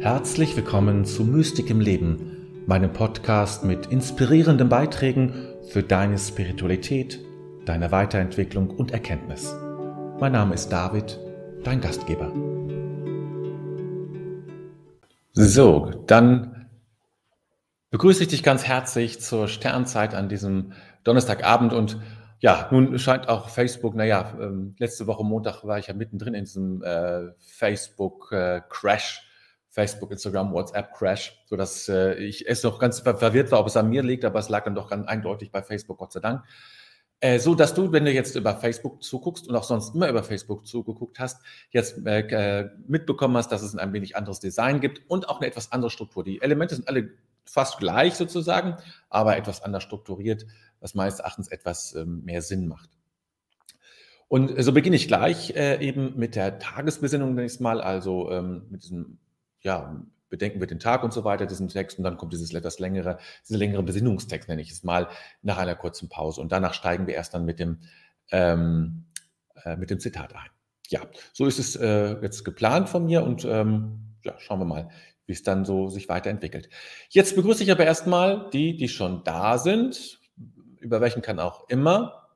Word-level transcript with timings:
Herzlich 0.00 0.56
willkommen 0.56 1.04
zu 1.04 1.24
Mystik 1.24 1.68
im 1.68 1.78
Leben, 1.78 2.64
meinem 2.66 2.90
Podcast 2.90 3.64
mit 3.64 3.88
inspirierenden 3.88 4.70
Beiträgen 4.70 5.34
für 5.68 5.82
deine 5.82 6.16
Spiritualität, 6.16 7.20
deine 7.66 7.92
Weiterentwicklung 7.92 8.70
und 8.70 8.92
Erkenntnis. 8.92 9.54
Mein 10.18 10.32
Name 10.32 10.54
ist 10.54 10.70
David, 10.70 11.20
dein 11.64 11.82
Gastgeber. 11.82 12.32
So, 15.32 15.90
dann 16.06 16.70
begrüße 17.90 18.22
ich 18.22 18.28
dich 18.30 18.42
ganz 18.42 18.64
herzlich 18.64 19.20
zur 19.20 19.48
Sternzeit 19.48 20.14
an 20.14 20.30
diesem 20.30 20.72
Donnerstagabend 21.04 21.74
und 21.74 22.00
ja, 22.38 22.68
nun 22.70 22.98
scheint 22.98 23.28
auch 23.28 23.50
Facebook, 23.50 23.94
naja, 23.94 24.32
ähm, 24.40 24.74
letzte 24.78 25.06
Woche 25.06 25.24
Montag 25.24 25.62
war 25.64 25.78
ich 25.78 25.88
ja 25.88 25.94
mittendrin 25.94 26.32
in 26.32 26.44
diesem 26.44 26.82
äh, 26.82 27.32
Facebook-Crash, 27.36 29.18
äh, 29.18 29.29
Facebook, 29.70 30.10
Instagram, 30.10 30.52
WhatsApp-Crash, 30.52 31.44
sodass 31.46 31.88
äh, 31.88 32.14
ich 32.14 32.46
es 32.48 32.62
noch 32.62 32.78
ganz 32.78 33.00
verwirrt 33.00 33.50
war, 33.52 33.60
ob 33.60 33.68
es 33.68 33.76
an 33.76 33.88
mir 33.88 34.02
liegt, 34.02 34.24
aber 34.24 34.40
es 34.40 34.48
lag 34.48 34.64
dann 34.64 34.74
doch 34.74 34.90
ganz 34.90 35.06
eindeutig 35.06 35.50
bei 35.52 35.62
Facebook, 35.62 35.98
Gott 35.98 36.12
sei 36.12 36.20
Dank. 36.20 36.44
Äh, 37.20 37.38
so 37.38 37.54
dass 37.54 37.74
du, 37.74 37.92
wenn 37.92 38.04
du 38.04 38.12
jetzt 38.12 38.34
über 38.34 38.56
Facebook 38.56 39.02
zuguckst 39.02 39.46
und 39.46 39.54
auch 39.54 39.64
sonst 39.64 39.94
immer 39.94 40.08
über 40.08 40.22
Facebook 40.22 40.66
zugeguckt 40.66 41.18
hast, 41.18 41.42
jetzt 41.70 42.04
äh, 42.06 42.20
äh, 42.60 42.70
mitbekommen 42.88 43.36
hast, 43.36 43.52
dass 43.52 43.62
es 43.62 43.76
ein 43.76 43.92
wenig 43.92 44.16
anderes 44.16 44.40
Design 44.40 44.80
gibt 44.80 45.02
und 45.08 45.28
auch 45.28 45.40
eine 45.40 45.46
etwas 45.46 45.70
andere 45.70 45.90
Struktur. 45.90 46.24
Die 46.24 46.40
Elemente 46.40 46.74
sind 46.74 46.88
alle 46.88 47.10
fast 47.44 47.78
gleich 47.78 48.14
sozusagen, 48.14 48.76
aber 49.08 49.36
etwas 49.36 49.62
anders 49.62 49.82
strukturiert, 49.82 50.46
was 50.80 50.94
meines 50.94 51.18
Erachtens 51.18 51.48
etwas 51.48 51.94
ähm, 51.94 52.24
mehr 52.24 52.42
Sinn 52.42 52.66
macht. 52.66 52.90
Und 54.28 54.62
so 54.62 54.72
beginne 54.72 54.96
ich 54.96 55.08
gleich 55.08 55.56
äh, 55.56 55.84
eben 55.84 56.16
mit 56.16 56.36
der 56.36 56.58
Tagesbesinnung 56.58 57.34
nächstes 57.34 57.60
Mal, 57.60 57.80
also 57.80 58.30
ähm, 58.30 58.62
mit 58.70 58.84
diesem, 58.84 59.18
ja, 59.62 60.02
bedenken 60.30 60.60
wir 60.60 60.66
den 60.66 60.78
Tag 60.78 61.02
und 61.02 61.12
so 61.12 61.24
weiter, 61.24 61.44
diesen 61.44 61.68
Text, 61.68 61.98
und 61.98 62.04
dann 62.04 62.16
kommt 62.16 62.32
dieses 62.32 62.54
etwas 62.54 62.78
längere, 62.78 63.18
dieser 63.46 63.58
längere 63.58 63.82
Besinnungstext, 63.82 64.48
nenne 64.48 64.62
ich 64.62 64.70
es 64.70 64.84
mal, 64.84 65.08
nach 65.42 65.58
einer 65.58 65.74
kurzen 65.74 66.08
Pause. 66.08 66.40
Und 66.40 66.52
danach 66.52 66.72
steigen 66.72 67.06
wir 67.06 67.14
erst 67.14 67.34
dann 67.34 67.44
mit 67.44 67.58
dem, 67.58 67.80
ähm, 68.30 69.06
äh, 69.64 69.76
mit 69.76 69.90
dem 69.90 69.98
Zitat 70.00 70.34
ein. 70.34 70.48
Ja, 70.88 71.02
so 71.32 71.46
ist 71.46 71.58
es 71.58 71.76
äh, 71.76 72.20
jetzt 72.22 72.44
geplant 72.44 72.88
von 72.88 73.04
mir 73.04 73.22
und 73.22 73.44
ähm, 73.44 74.16
ja, 74.24 74.34
schauen 74.38 74.60
wir 74.60 74.64
mal, 74.64 74.88
wie 75.26 75.32
es 75.32 75.42
dann 75.42 75.64
so 75.64 75.88
sich 75.88 76.08
weiterentwickelt. 76.08 76.68
Jetzt 77.10 77.36
begrüße 77.36 77.62
ich 77.62 77.70
aber 77.70 77.84
erstmal 77.84 78.50
die, 78.52 78.76
die 78.76 78.88
schon 78.88 79.22
da 79.24 79.58
sind, 79.58 80.20
über 80.78 81.00
welchen 81.00 81.22
kann 81.22 81.38
auch 81.38 81.68
immer. 81.68 82.28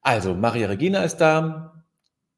Also, 0.00 0.34
Maria 0.34 0.68
Regina 0.68 1.02
ist 1.02 1.16
da. 1.18 1.84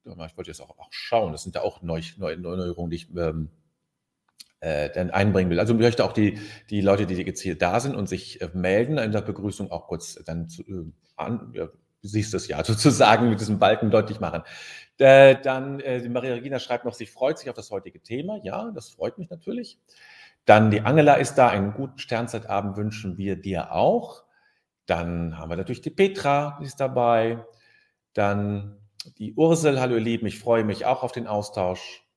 Ich 0.05 0.37
wollte 0.37 0.51
jetzt 0.51 0.61
auch, 0.61 0.79
auch 0.79 0.89
schauen, 0.91 1.33
das 1.33 1.43
sind 1.43 1.55
ja 1.55 1.61
auch 1.61 1.83
Neu 1.83 2.01
Neu 2.17 2.37
Neuerungen, 2.37 2.91
die 2.91 2.97
ich 2.97 3.15
ähm, 3.15 3.51
äh, 4.61 4.91
dann 4.91 5.11
einbringen 5.11 5.51
will. 5.51 5.61
Also 5.61 5.75
ich 5.75 5.81
möchte 5.81 6.05
auch 6.05 6.13
die, 6.13 6.39
die 6.71 6.81
Leute, 6.81 7.07
die 7.07 7.25
gezielt 7.25 7.63
da 7.63 7.81
sind 7.81 7.95
und 7.95 8.09
sich 8.09 8.41
äh, 8.41 8.51
melden, 8.53 8.99
in 8.99 9.13
der 9.13 9.23
Begrüßung 9.23 9.71
auch 9.71 9.87
kurz 9.87 10.15
dann 10.25 10.49
zu, 10.49 10.63
äh, 10.63 10.85
an, 11.17 11.53
ja, 11.55 11.69
siehst 12.03 12.35
es 12.35 12.49
ja 12.49 12.65
sozusagen 12.65 13.29
mit 13.29 13.41
diesem 13.41 13.59
Balken 13.59 13.91
deutlich 13.91 14.21
machen. 14.21 14.43
Äh, 14.99 15.37
dann 15.43 15.81
äh, 15.81 16.01
die 16.01 16.09
Maria 16.09 16.35
Regina 16.35 16.59
schreibt 16.59 16.85
noch, 16.85 16.95
sie 16.95 17.07
freut 17.07 17.39
sich 17.39 17.49
auf 17.51 17.57
das 17.57 17.71
heutige 17.71 18.03
Thema. 18.03 18.41
Ja, 18.43 18.71
das 18.75 18.91
freut 18.91 19.19
mich 19.19 19.31
natürlich. 19.31 19.79
Dann 20.45 20.71
die 20.71 20.81
Angela 20.81 21.15
ist 21.15 21.35
da. 21.35 21.49
Einen 21.49 21.75
guten 21.75 21.99
Sternzeitabend 21.99 22.77
wünschen 22.77 23.19
wir 23.19 23.37
dir 23.37 23.73
auch. 23.73 24.25
Dann 24.87 25.39
haben 25.39 25.51
wir 25.51 25.57
natürlich 25.57 25.83
die 25.83 25.91
Petra, 25.91 26.59
die 26.61 26.65
ist 26.65 26.81
dabei. 26.81 27.45
Dann 28.15 28.79
die 29.19 29.35
Ursel, 29.35 29.81
hallo 29.81 29.95
ihr 29.95 30.01
Lieben, 30.01 30.27
ich 30.27 30.39
freue 30.39 30.65
mich 30.65 30.87
auch 30.87 31.03
auf 31.03 31.13
den 31.13 31.27
Austausch. 31.27 32.08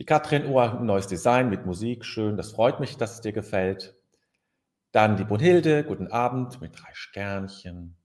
Die 0.00 0.06
Katrin, 0.06 0.46
oh, 0.46 0.58
ein 0.58 0.86
neues 0.86 1.08
Design 1.08 1.50
mit 1.50 1.66
Musik, 1.66 2.06
schön, 2.06 2.38
das 2.38 2.52
freut 2.52 2.80
mich, 2.80 2.96
dass 2.96 3.16
es 3.16 3.20
dir 3.20 3.32
gefällt. 3.32 3.94
Dann 4.92 5.18
die 5.18 5.24
Brunhilde, 5.24 5.84
guten 5.84 6.06
Abend 6.06 6.58
mit 6.62 6.72
drei 6.74 6.88
Sternchen. 6.94 7.98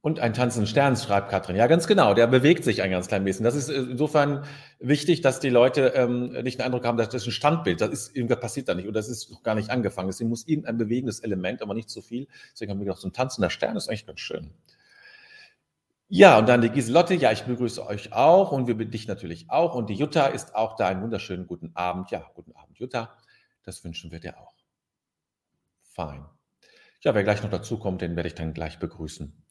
Und 0.00 0.18
ein 0.18 0.34
tanzenden 0.34 0.66
Stern, 0.66 0.96
schreibt 0.96 1.30
Katrin. 1.30 1.54
Ja, 1.54 1.68
ganz 1.68 1.86
genau, 1.86 2.14
der 2.14 2.26
bewegt 2.26 2.64
sich 2.64 2.82
ein 2.82 2.90
ganz 2.90 3.06
klein 3.06 3.22
bisschen. 3.22 3.44
Das 3.44 3.54
ist 3.54 3.68
insofern 3.68 4.44
wichtig, 4.80 5.20
dass 5.20 5.38
die 5.38 5.50
Leute 5.50 5.92
ähm, 5.94 6.32
nicht 6.42 6.58
den 6.58 6.66
Eindruck 6.66 6.84
haben, 6.84 6.98
dass 6.98 7.10
das 7.10 7.24
ein 7.26 7.30
Standbild, 7.30 7.80
das 7.80 7.90
ist, 7.90 8.16
irgendwas 8.16 8.40
passiert 8.40 8.68
da 8.68 8.74
nicht 8.74 8.86
oder 8.86 8.94
das 8.94 9.08
ist 9.08 9.30
noch 9.30 9.44
gar 9.44 9.54
nicht 9.54 9.70
angefangen. 9.70 10.08
Deswegen 10.08 10.30
muss 10.30 10.48
irgendein 10.48 10.78
bewegendes 10.78 11.20
Element, 11.20 11.62
aber 11.62 11.74
nicht 11.74 11.90
zu 11.90 12.00
so 12.00 12.06
viel. 12.06 12.26
Deswegen 12.52 12.72
haben 12.72 12.80
wir 12.80 12.86
gedacht, 12.86 13.00
so 13.00 13.08
ein 13.08 13.12
tanzender 13.12 13.50
Stern 13.50 13.76
ist 13.76 13.88
eigentlich 13.88 14.06
ganz 14.06 14.18
schön. 14.18 14.50
Ja, 16.08 16.38
und 16.38 16.48
dann 16.48 16.62
die 16.62 16.70
Giselotte. 16.70 17.14
Ja, 17.14 17.32
ich 17.32 17.42
begrüße 17.44 17.84
euch 17.84 18.12
auch 18.12 18.52
und 18.52 18.68
wir 18.68 18.76
dich 18.76 19.08
natürlich 19.08 19.50
auch. 19.50 19.74
Und 19.74 19.90
die 19.90 19.94
Jutta 19.94 20.26
ist 20.26 20.54
auch 20.54 20.76
da. 20.76 20.86
Einen 20.86 21.02
wunderschönen 21.02 21.46
guten 21.46 21.72
Abend. 21.74 22.10
Ja, 22.10 22.30
guten 22.34 22.52
Abend, 22.52 22.78
Jutta. 22.78 23.16
Das 23.64 23.82
wünschen 23.82 24.12
wir 24.12 24.20
dir 24.20 24.38
auch. 24.38 24.54
Fein. 25.82 26.24
Ja, 27.02 27.14
wer 27.14 27.24
gleich 27.24 27.42
noch 27.42 27.50
dazu 27.50 27.78
kommt, 27.78 28.02
den 28.02 28.14
werde 28.14 28.28
ich 28.28 28.34
dann 28.34 28.54
gleich 28.54 28.78
begrüßen. 28.78 29.44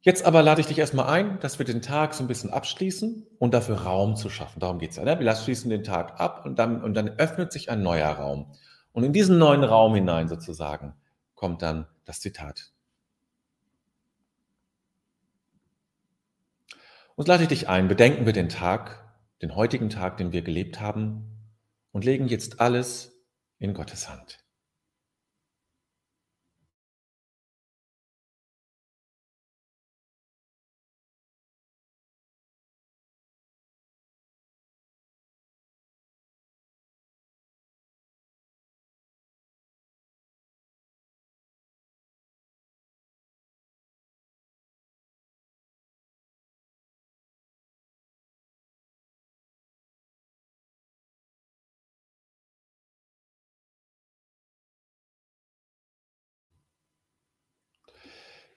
Jetzt 0.00 0.24
aber 0.24 0.42
lade 0.42 0.60
ich 0.60 0.66
dich 0.66 0.78
erstmal 0.78 1.06
ein, 1.06 1.38
dass 1.40 1.58
wir 1.58 1.66
den 1.66 1.82
Tag 1.82 2.14
so 2.14 2.24
ein 2.24 2.26
bisschen 2.28 2.50
abschließen 2.50 3.26
und 3.38 3.54
dafür 3.54 3.82
Raum 3.82 4.16
zu 4.16 4.30
schaffen. 4.30 4.58
Darum 4.58 4.78
geht 4.78 4.90
es 4.90 4.96
ja. 4.96 5.04
Ne? 5.04 5.18
Wir 5.20 5.34
schließen 5.36 5.70
den 5.70 5.84
Tag 5.84 6.20
ab 6.20 6.44
und 6.44 6.58
dann, 6.58 6.82
und 6.82 6.94
dann 6.94 7.08
öffnet 7.18 7.52
sich 7.52 7.70
ein 7.70 7.82
neuer 7.82 8.10
Raum. 8.10 8.52
Und 8.92 9.04
in 9.04 9.12
diesen 9.12 9.38
neuen 9.38 9.64
Raum 9.64 9.94
hinein 9.94 10.28
sozusagen 10.28 10.94
kommt 11.34 11.62
dann 11.62 11.86
das 12.04 12.20
Zitat. 12.20 12.71
Und 17.22 17.28
lade 17.28 17.44
ich 17.44 17.50
dich 17.50 17.68
ein, 17.68 17.86
bedenken 17.86 18.26
wir 18.26 18.32
den 18.32 18.48
Tag, 18.48 19.14
den 19.42 19.54
heutigen 19.54 19.90
Tag, 19.90 20.16
den 20.16 20.32
wir 20.32 20.42
gelebt 20.42 20.80
haben 20.80 21.54
und 21.92 22.04
legen 22.04 22.26
jetzt 22.26 22.58
alles 22.58 23.24
in 23.60 23.74
Gottes 23.74 24.08
Hand. 24.08 24.41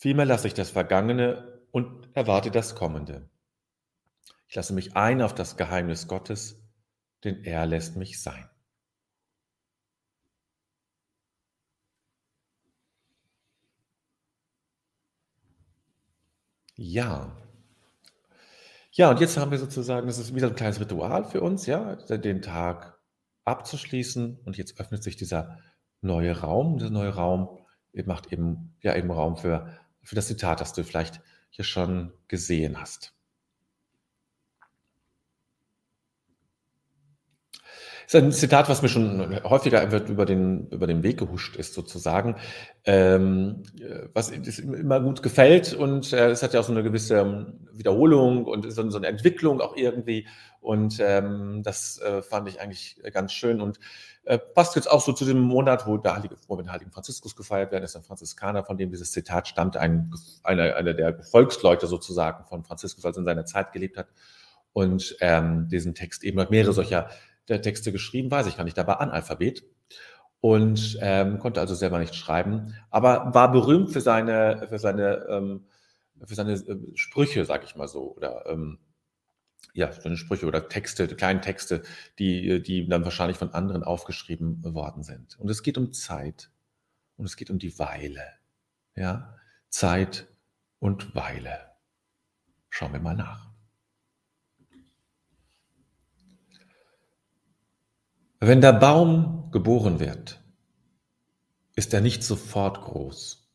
Vielmehr 0.00 0.26
lasse 0.26 0.46
ich 0.46 0.54
das 0.54 0.70
Vergangene 0.70 1.60
und 1.72 2.08
erwarte 2.14 2.52
das 2.52 2.76
Kommende. 2.76 3.28
Ich 4.46 4.54
lasse 4.54 4.72
mich 4.72 4.96
ein 4.96 5.20
auf 5.20 5.34
das 5.34 5.56
Geheimnis 5.56 6.06
Gottes, 6.06 6.62
denn 7.24 7.42
er 7.42 7.66
lässt 7.66 7.96
mich 7.96 8.22
sein. 8.22 8.48
Ja. 16.76 17.36
Ja, 18.92 19.10
und 19.10 19.18
jetzt 19.18 19.36
haben 19.36 19.50
wir 19.50 19.58
sozusagen, 19.58 20.06
das 20.06 20.18
ist 20.18 20.32
wieder 20.32 20.46
ein 20.46 20.54
kleines 20.54 20.78
Ritual 20.78 21.24
für 21.24 21.40
uns, 21.40 21.66
ja, 21.66 21.96
den 21.96 22.40
Tag 22.40 23.00
abzuschließen. 23.44 24.38
Und 24.44 24.56
jetzt 24.56 24.78
öffnet 24.78 25.02
sich 25.02 25.16
dieser 25.16 25.58
neue 26.02 26.38
Raum. 26.38 26.78
Dieser 26.78 26.90
neue 26.90 27.14
Raum 27.14 27.58
macht 28.04 28.32
eben, 28.32 28.76
ja, 28.80 28.94
eben 28.94 29.10
Raum 29.10 29.36
für 29.36 29.76
für 30.02 30.14
das 30.14 30.26
Zitat, 30.26 30.60
das 30.60 30.72
du 30.72 30.84
vielleicht 30.84 31.20
hier 31.50 31.64
schon 31.64 32.12
gesehen 32.28 32.80
hast. 32.80 33.12
Das 38.10 38.14
ist 38.14 38.24
ein 38.24 38.32
Zitat, 38.32 38.70
was 38.70 38.80
mir 38.80 38.88
schon 38.88 39.42
häufiger 39.44 39.84
über 40.08 40.24
den, 40.24 40.68
über 40.68 40.86
den 40.86 41.02
Weg 41.02 41.18
gehuscht 41.18 41.56
ist, 41.56 41.74
sozusagen, 41.74 42.36
ähm, 42.86 43.64
was 44.14 44.30
immer 44.30 45.00
gut 45.00 45.22
gefällt 45.22 45.74
und 45.74 46.14
äh, 46.14 46.30
es 46.30 46.42
hat 46.42 46.54
ja 46.54 46.60
auch 46.60 46.64
so 46.64 46.72
eine 46.72 46.82
gewisse 46.82 47.18
ähm, 47.18 47.68
Wiederholung 47.70 48.46
und 48.46 48.70
so 48.70 48.96
eine 48.96 49.08
Entwicklung 49.08 49.60
auch 49.60 49.76
irgendwie 49.76 50.26
Und 50.68 50.98
ähm, 51.00 51.62
das 51.62 51.98
äh, 51.98 52.20
fand 52.20 52.46
ich 52.46 52.60
eigentlich 52.60 53.00
ganz 53.14 53.32
schön 53.32 53.62
und 53.62 53.80
äh, 54.24 54.38
passt 54.38 54.76
jetzt 54.76 54.90
auch 54.90 55.00
so 55.00 55.14
zu 55.14 55.24
dem 55.24 55.40
Monat, 55.40 55.86
wo 55.86 55.96
der 55.96 56.14
Heilige, 56.14 56.36
wo 56.46 56.56
den 56.56 56.70
Heiligen 56.70 56.90
Franziskus 56.90 57.34
gefeiert 57.34 57.72
werden, 57.72 57.84
ist 57.84 57.96
ein 57.96 58.02
Franziskaner, 58.02 58.62
von 58.64 58.76
dem 58.76 58.90
dieses 58.90 59.10
Zitat 59.10 59.48
stammt, 59.48 59.78
ein, 59.78 60.12
einer, 60.42 60.76
einer 60.76 60.92
der 60.92 61.14
Gefolgsleute 61.14 61.86
sozusagen 61.86 62.44
von 62.44 62.64
Franziskus, 62.64 63.06
als 63.06 63.16
er 63.16 63.20
in 63.20 63.24
seiner 63.24 63.46
Zeit 63.46 63.72
gelebt 63.72 63.96
hat. 63.96 64.08
Und 64.74 65.16
ähm, 65.22 65.68
diesen 65.70 65.94
Text 65.94 66.22
eben 66.22 66.46
mehrere 66.50 66.74
solcher 66.74 67.08
der 67.48 67.62
Texte 67.62 67.90
geschrieben, 67.90 68.30
weiß 68.30 68.46
ich 68.46 68.58
gar 68.58 68.64
nicht, 68.64 68.76
da 68.76 68.86
war 68.86 69.00
Analphabet 69.00 69.64
und 70.42 70.98
ähm, 71.00 71.38
konnte 71.38 71.60
also 71.60 71.74
selber 71.74 71.98
nicht 71.98 72.14
schreiben, 72.14 72.74
aber 72.90 73.32
war 73.32 73.50
berühmt 73.52 73.90
für 73.90 74.02
seine, 74.02 74.66
für 74.68 74.78
seine, 74.78 75.26
ähm, 75.30 75.64
für 76.26 76.34
seine 76.34 76.52
äh, 76.52 76.76
Sprüche, 76.94 77.46
sag 77.46 77.64
ich 77.64 77.74
mal 77.74 77.88
so, 77.88 78.14
oder 78.14 78.44
ähm, 78.50 78.78
ja, 79.74 79.92
seine 79.92 80.16
Sprüche 80.16 80.46
oder 80.46 80.68
Texte, 80.68 81.06
kleine 81.08 81.40
Texte, 81.40 81.82
die, 82.18 82.62
die 82.62 82.88
dann 82.88 83.04
wahrscheinlich 83.04 83.36
von 83.36 83.52
anderen 83.52 83.84
aufgeschrieben 83.84 84.62
worden 84.74 85.02
sind. 85.02 85.38
Und 85.38 85.48
es 85.48 85.62
geht 85.62 85.78
um 85.78 85.92
Zeit 85.92 86.50
und 87.16 87.26
es 87.26 87.36
geht 87.36 87.50
um 87.50 87.58
die 87.58 87.78
Weile. 87.78 88.24
Ja, 88.94 89.36
Zeit 89.68 90.26
und 90.78 91.14
Weile. 91.14 91.72
Schauen 92.70 92.92
wir 92.92 93.00
mal 93.00 93.14
nach. 93.14 93.48
Wenn 98.40 98.60
der 98.60 98.72
Baum 98.72 99.50
geboren 99.50 99.98
wird, 99.98 100.40
ist 101.74 101.92
er 101.92 102.00
nicht 102.00 102.22
sofort 102.22 102.80
groß. 102.80 103.48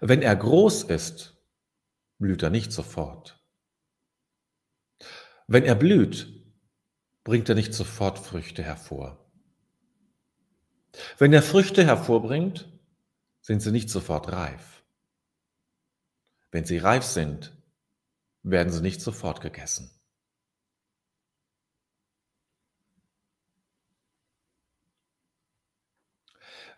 Wenn 0.00 0.22
er 0.22 0.34
groß 0.34 0.84
ist, 0.84 1.36
blüht 2.18 2.42
er 2.42 2.50
nicht 2.50 2.72
sofort. 2.72 3.37
Wenn 5.50 5.64
er 5.64 5.74
blüht, 5.74 6.30
bringt 7.24 7.48
er 7.48 7.54
nicht 7.54 7.72
sofort 7.72 8.18
Früchte 8.18 8.62
hervor. 8.62 9.32
Wenn 11.16 11.32
er 11.32 11.42
Früchte 11.42 11.84
hervorbringt, 11.84 12.70
sind 13.40 13.60
sie 13.60 13.72
nicht 13.72 13.88
sofort 13.88 14.30
reif. 14.30 14.84
Wenn 16.50 16.66
sie 16.66 16.76
reif 16.76 17.02
sind, 17.02 17.56
werden 18.42 18.70
sie 18.70 18.82
nicht 18.82 19.00
sofort 19.00 19.40
gegessen. 19.40 19.90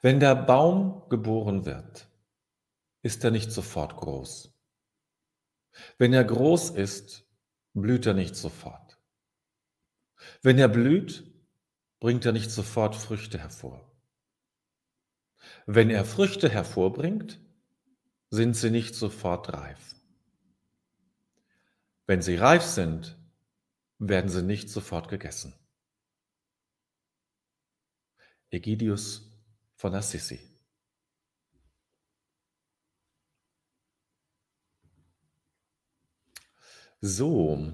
Wenn 0.00 0.20
der 0.20 0.36
Baum 0.36 1.08
geboren 1.08 1.66
wird, 1.66 2.08
ist 3.02 3.24
er 3.24 3.32
nicht 3.32 3.50
sofort 3.50 3.96
groß. 3.96 4.54
Wenn 5.98 6.12
er 6.12 6.24
groß 6.24 6.70
ist, 6.70 7.26
blüht 7.74 8.06
er 8.06 8.14
nicht 8.14 8.36
sofort. 8.36 8.98
Wenn 10.42 10.58
er 10.58 10.68
blüht, 10.68 11.24
bringt 11.98 12.24
er 12.24 12.32
nicht 12.32 12.50
sofort 12.50 12.96
Früchte 12.96 13.38
hervor. 13.38 13.90
Wenn 15.66 15.90
er 15.90 16.04
Früchte 16.04 16.48
hervorbringt, 16.48 17.40
sind 18.30 18.54
sie 18.56 18.70
nicht 18.70 18.94
sofort 18.94 19.52
reif. 19.52 19.94
Wenn 22.06 22.22
sie 22.22 22.36
reif 22.36 22.62
sind, 22.62 23.18
werden 23.98 24.30
sie 24.30 24.42
nicht 24.42 24.70
sofort 24.70 25.08
gegessen. 25.08 25.54
Egidius 28.50 29.30
von 29.76 29.94
Assisi. 29.94 30.49
So. 37.00 37.72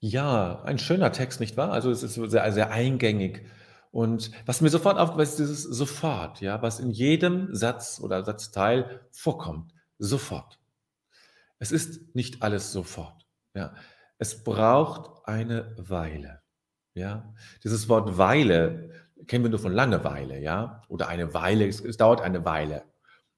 Ja, 0.00 0.62
ein 0.64 0.78
schöner 0.78 1.12
Text, 1.12 1.40
nicht 1.40 1.56
wahr? 1.56 1.72
Also 1.72 1.90
es 1.90 2.02
ist 2.02 2.14
sehr, 2.14 2.52
sehr 2.52 2.70
eingängig. 2.70 3.46
Und 3.90 4.30
was 4.44 4.60
mir 4.60 4.70
sofort 4.70 4.98
aufgefallen 4.98 5.28
ist, 5.28 5.38
dieses 5.38 5.62
sofort, 5.62 6.40
ja, 6.40 6.60
was 6.62 6.80
in 6.80 6.90
jedem 6.90 7.54
Satz 7.54 8.00
oder 8.00 8.24
Satzteil 8.24 9.00
vorkommt. 9.12 9.72
Sofort. 9.98 10.60
Es 11.58 11.72
ist 11.72 12.14
nicht 12.14 12.42
alles 12.42 12.72
sofort. 12.72 13.26
Ja. 13.54 13.74
Es 14.18 14.44
braucht 14.44 15.26
eine 15.26 15.74
Weile. 15.78 16.42
Ja. 16.94 17.34
Dieses 17.62 17.88
Wort 17.88 18.18
Weile 18.18 18.90
kennen 19.26 19.44
wir 19.44 19.50
nur 19.50 19.58
von 19.58 19.72
Langeweile, 19.72 20.38
ja, 20.40 20.82
oder 20.88 21.08
eine 21.08 21.34
Weile, 21.34 21.66
es, 21.66 21.80
es 21.80 21.96
dauert 21.96 22.20
eine 22.20 22.44
Weile. 22.44 22.84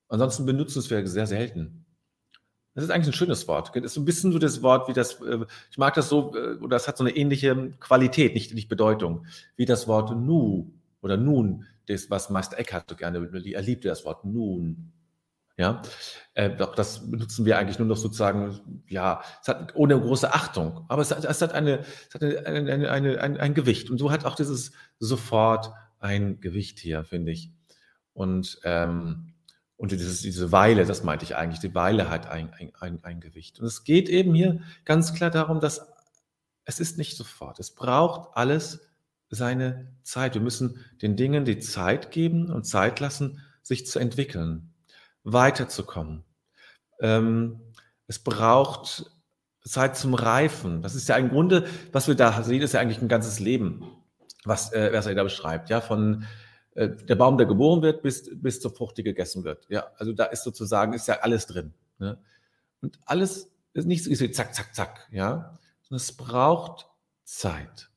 Ansonsten 0.08 0.46
benutzen 0.46 0.81
es 0.81 0.90
wir 0.90 1.06
sehr 1.06 1.26
selten. 1.26 1.86
Das 2.76 2.84
ist 2.84 2.90
eigentlich 2.90 3.08
ein 3.08 3.12
schönes 3.14 3.49
Wort. 3.49 3.75
Das 3.75 3.82
ist 3.82 3.96
ein 3.96 4.05
bisschen 4.05 4.32
so 4.32 4.38
das 4.38 4.62
Wort 4.62 4.87
wie 4.87 4.93
das, 4.93 5.14
äh, 5.23 5.46
ich 5.70 5.78
mag 5.78 5.94
das 5.94 6.11
so, 6.11 6.37
äh, 6.37 6.56
oder 6.58 6.76
es 6.76 6.87
hat 6.87 6.99
so 6.99 7.05
eine 7.05 7.17
ähnliche 7.17 7.73
Qualität, 7.81 8.34
nicht, 8.34 8.52
nicht 8.52 8.69
Bedeutung, 8.69 9.26
wie 9.56 9.64
das 9.64 9.88
Wort 9.88 10.14
nu 10.14 10.75
oder 11.00 11.17
nun, 11.17 11.64
das, 11.88 12.11
was 12.11 12.28
Meister 12.28 12.58
Eckhart 12.58 12.90
so 12.90 12.96
gerne, 12.96 13.31
er 13.32 13.62
liebte 13.62 13.88
das 13.88 14.05
Wort 14.05 14.26
nun. 14.26 14.93
Ja, 15.56 15.81
äh, 16.34 16.55
doch 16.55 16.75
das 16.75 17.11
benutzen 17.11 17.46
wir 17.46 17.56
eigentlich 17.56 17.78
nur 17.78 17.88
noch 17.88 17.96
sozusagen, 17.96 18.82
ja, 18.88 19.23
es 19.40 19.49
hat 19.49 19.75
ohne 19.75 19.99
große 19.99 20.34
Achtung, 20.34 20.84
aber 20.88 21.00
es 21.00 21.11
hat, 21.11 21.25
es 21.25 21.40
hat, 21.40 21.55
eine, 21.55 21.78
es 21.78 22.14
hat 22.14 22.23
eine, 22.23 22.69
eine, 22.69 22.90
eine, 22.90 23.20
ein, 23.23 23.37
ein 23.38 23.55
Gewicht 23.55 23.88
und 23.88 23.96
so 23.96 24.11
hat 24.11 24.26
auch 24.26 24.34
dieses 24.34 24.73
sofort 24.99 25.73
ein 25.99 26.43
Gewicht 26.43 26.78
hier, 26.78 27.05
finde 27.05 27.32
ich. 27.32 27.52
Und, 28.12 28.61
ähm, 28.64 29.32
und 29.76 29.93
dieses, 29.93 30.23
diese 30.23 30.52
Weile, 30.52 30.87
das 30.87 31.05
meinte 31.05 31.25
ich 31.25 31.37
eigentlich, 31.37 31.61
die 31.61 31.75
Weile 31.75 32.08
hat 32.08 32.26
ein, 32.26 32.52
ein, 32.81 33.05
ein, 33.05 33.20
Gewicht. 33.20 33.61
Und 33.61 33.67
es 33.67 33.84
geht 33.84 34.08
eben 34.08 34.34
hier 34.34 34.61
ganz 34.84 35.12
klar 35.12 35.31
darum, 35.31 35.61
dass 35.61 35.87
es 36.64 36.81
ist 36.81 36.99
nicht 36.99 37.17
sofort. 37.17 37.61
Es 37.61 37.70
braucht 37.70 38.37
alles 38.37 38.81
seine 39.28 39.93
Zeit. 40.02 40.34
Wir 40.34 40.40
müssen 40.40 40.84
den 41.02 41.17
Dingen 41.17 41.44
die 41.44 41.58
Zeit 41.58 42.11
geben 42.11 42.50
und 42.50 42.64
Zeit 42.64 43.00
lassen, 43.00 43.40
sich 43.62 43.87
zu 43.87 43.99
entwickeln 43.99 44.73
weiterzukommen. 45.26 46.25
Ähm, 47.00 47.61
es 48.06 48.20
braucht 48.20 49.11
Zeit 49.64 49.96
zum 49.96 50.14
Reifen. 50.14 50.82
Das 50.82 50.94
ist 50.94 51.08
ja 51.08 51.17
im 51.17 51.28
Grunde, 51.28 51.67
was 51.93 52.06
wir 52.06 52.14
da 52.14 52.43
sehen, 52.43 52.62
ist 52.62 52.73
ja 52.73 52.81
eigentlich 52.81 53.02
ein 53.02 53.08
ganzes 53.08 53.40
Leben, 53.40 53.84
was, 54.44 54.73
äh, 54.73 54.90
was 54.93 55.06
er 55.06 55.17
da 55.17 55.25
beschreibt. 55.25 55.69
Ja, 55.69 55.81
von 55.81 56.25
äh, 56.76 56.90
der 56.90 57.14
Baum, 57.14 57.38
der 57.38 57.46
geboren 57.46 57.81
wird, 57.81 58.02
bis, 58.02 58.31
bis 58.32 58.61
zur 58.61 58.70
Frucht, 58.70 58.99
die 58.99 59.02
gegessen 59.02 59.44
wird. 59.44 59.67
Ja, 59.69 59.87
also 59.96 60.12
da 60.12 60.25
ist 60.26 60.44
sozusagen, 60.44 60.93
ist 60.93 61.08
ja 61.08 61.20
alles 61.20 61.46
drin. 61.46 61.73
Ne? 61.99 62.19
Und 62.83 62.99
alles 63.06 63.50
ist 63.73 63.87
nicht 63.87 64.04
so 64.04 64.28
zack, 64.28 64.54
zack, 64.54 64.75
zack, 64.75 65.09
ja, 65.11 65.59
sondern 65.83 66.02
es 66.02 66.12
braucht 66.12 66.87
Zeit. 67.25 67.90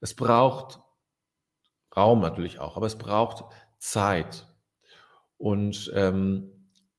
Es 0.00 0.14
braucht 0.14 0.80
Raum 1.96 2.20
natürlich 2.20 2.58
auch, 2.58 2.76
aber 2.76 2.86
es 2.86 2.96
braucht 2.96 3.44
Zeit 3.78 4.46
und 5.38 5.90
ähm, 5.94 6.50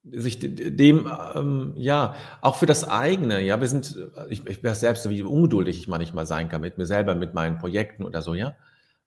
sich 0.03 0.39
dem, 0.39 1.09
ähm, 1.35 1.73
ja, 1.75 2.15
auch 2.41 2.55
für 2.55 2.65
das 2.65 2.87
eigene, 2.87 3.41
ja, 3.41 3.61
wir 3.61 3.67
sind, 3.67 3.97
ich, 4.29 4.45
ich 4.47 4.63
weiß 4.63 4.79
selbst, 4.79 5.07
wie 5.09 5.21
ungeduldig 5.21 5.77
ich 5.77 5.87
manchmal 5.87 6.25
sein 6.25 6.49
kann 6.49 6.61
mit 6.61 6.77
mir 6.77 6.85
selber, 6.85 7.15
mit 7.15 7.33
meinen 7.33 7.57
Projekten 7.57 8.03
oder 8.03 8.21
so, 8.21 8.33
ja, 8.33 8.55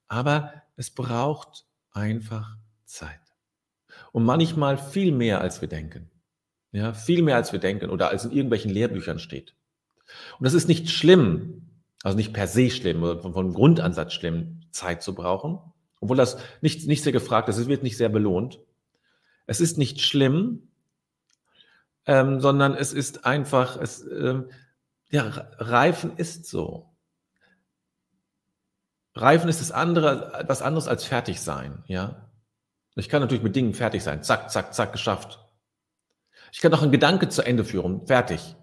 aber 0.08 0.52
es 0.76 0.90
braucht 0.90 1.66
einfach 1.96 2.56
Zeit. 2.84 3.20
Und 4.12 4.24
manchmal 4.24 4.78
viel 4.78 5.12
mehr, 5.12 5.40
als 5.40 5.60
wir 5.60 5.68
denken. 5.68 6.10
Ja, 6.72 6.92
viel 6.92 7.22
mehr, 7.22 7.36
als 7.36 7.52
wir 7.52 7.58
denken 7.58 7.90
oder 7.90 8.10
als 8.10 8.24
in 8.24 8.32
irgendwelchen 8.32 8.70
Lehrbüchern 8.70 9.18
steht. 9.18 9.56
Und 10.38 10.44
das 10.44 10.52
ist 10.52 10.68
nicht 10.68 10.90
schlimm, 10.90 11.70
also 12.02 12.16
nicht 12.16 12.32
per 12.32 12.46
se 12.46 12.70
schlimm 12.70 13.02
oder 13.02 13.18
von, 13.20 13.32
von 13.32 13.54
Grundansatz 13.54 14.12
schlimm, 14.12 14.60
Zeit 14.70 15.02
zu 15.02 15.14
brauchen, 15.14 15.58
obwohl 16.00 16.16
das 16.16 16.36
nicht, 16.60 16.86
nicht 16.86 17.02
sehr 17.02 17.12
gefragt 17.12 17.48
ist, 17.48 17.56
es 17.56 17.68
wird 17.68 17.82
nicht 17.82 17.96
sehr 17.96 18.10
belohnt. 18.10 18.60
Es 19.46 19.60
ist 19.60 19.78
nicht 19.78 20.00
schlimm, 20.00 20.68
ähm, 22.04 22.40
sondern 22.40 22.74
es 22.74 22.92
ist 22.92 23.24
einfach, 23.24 23.80
es, 23.80 24.04
ähm, 24.06 24.50
ja, 25.10 25.48
Reifen 25.58 26.16
ist 26.16 26.46
so. 26.46 26.90
Reifen 29.16 29.48
ist 29.48 29.60
das 29.60 29.72
andere, 29.72 30.34
etwas 30.34 30.62
anderes 30.62 30.88
als 30.88 31.04
fertig 31.04 31.40
sein, 31.40 31.82
ja. 31.86 32.28
Ich 32.96 33.08
kann 33.08 33.20
natürlich 33.20 33.42
mit 33.42 33.56
Dingen 33.56 33.74
fertig 33.74 34.02
sein. 34.02 34.22
Zack, 34.22 34.50
zack, 34.50 34.72
zack, 34.72 34.92
geschafft. 34.92 35.38
Ich 36.52 36.60
kann 36.60 36.72
auch 36.72 36.82
einen 36.82 36.92
Gedanke 36.92 37.28
zu 37.28 37.42
Ende 37.42 37.64
führen. 37.64 38.06
Fertig. 38.06 38.56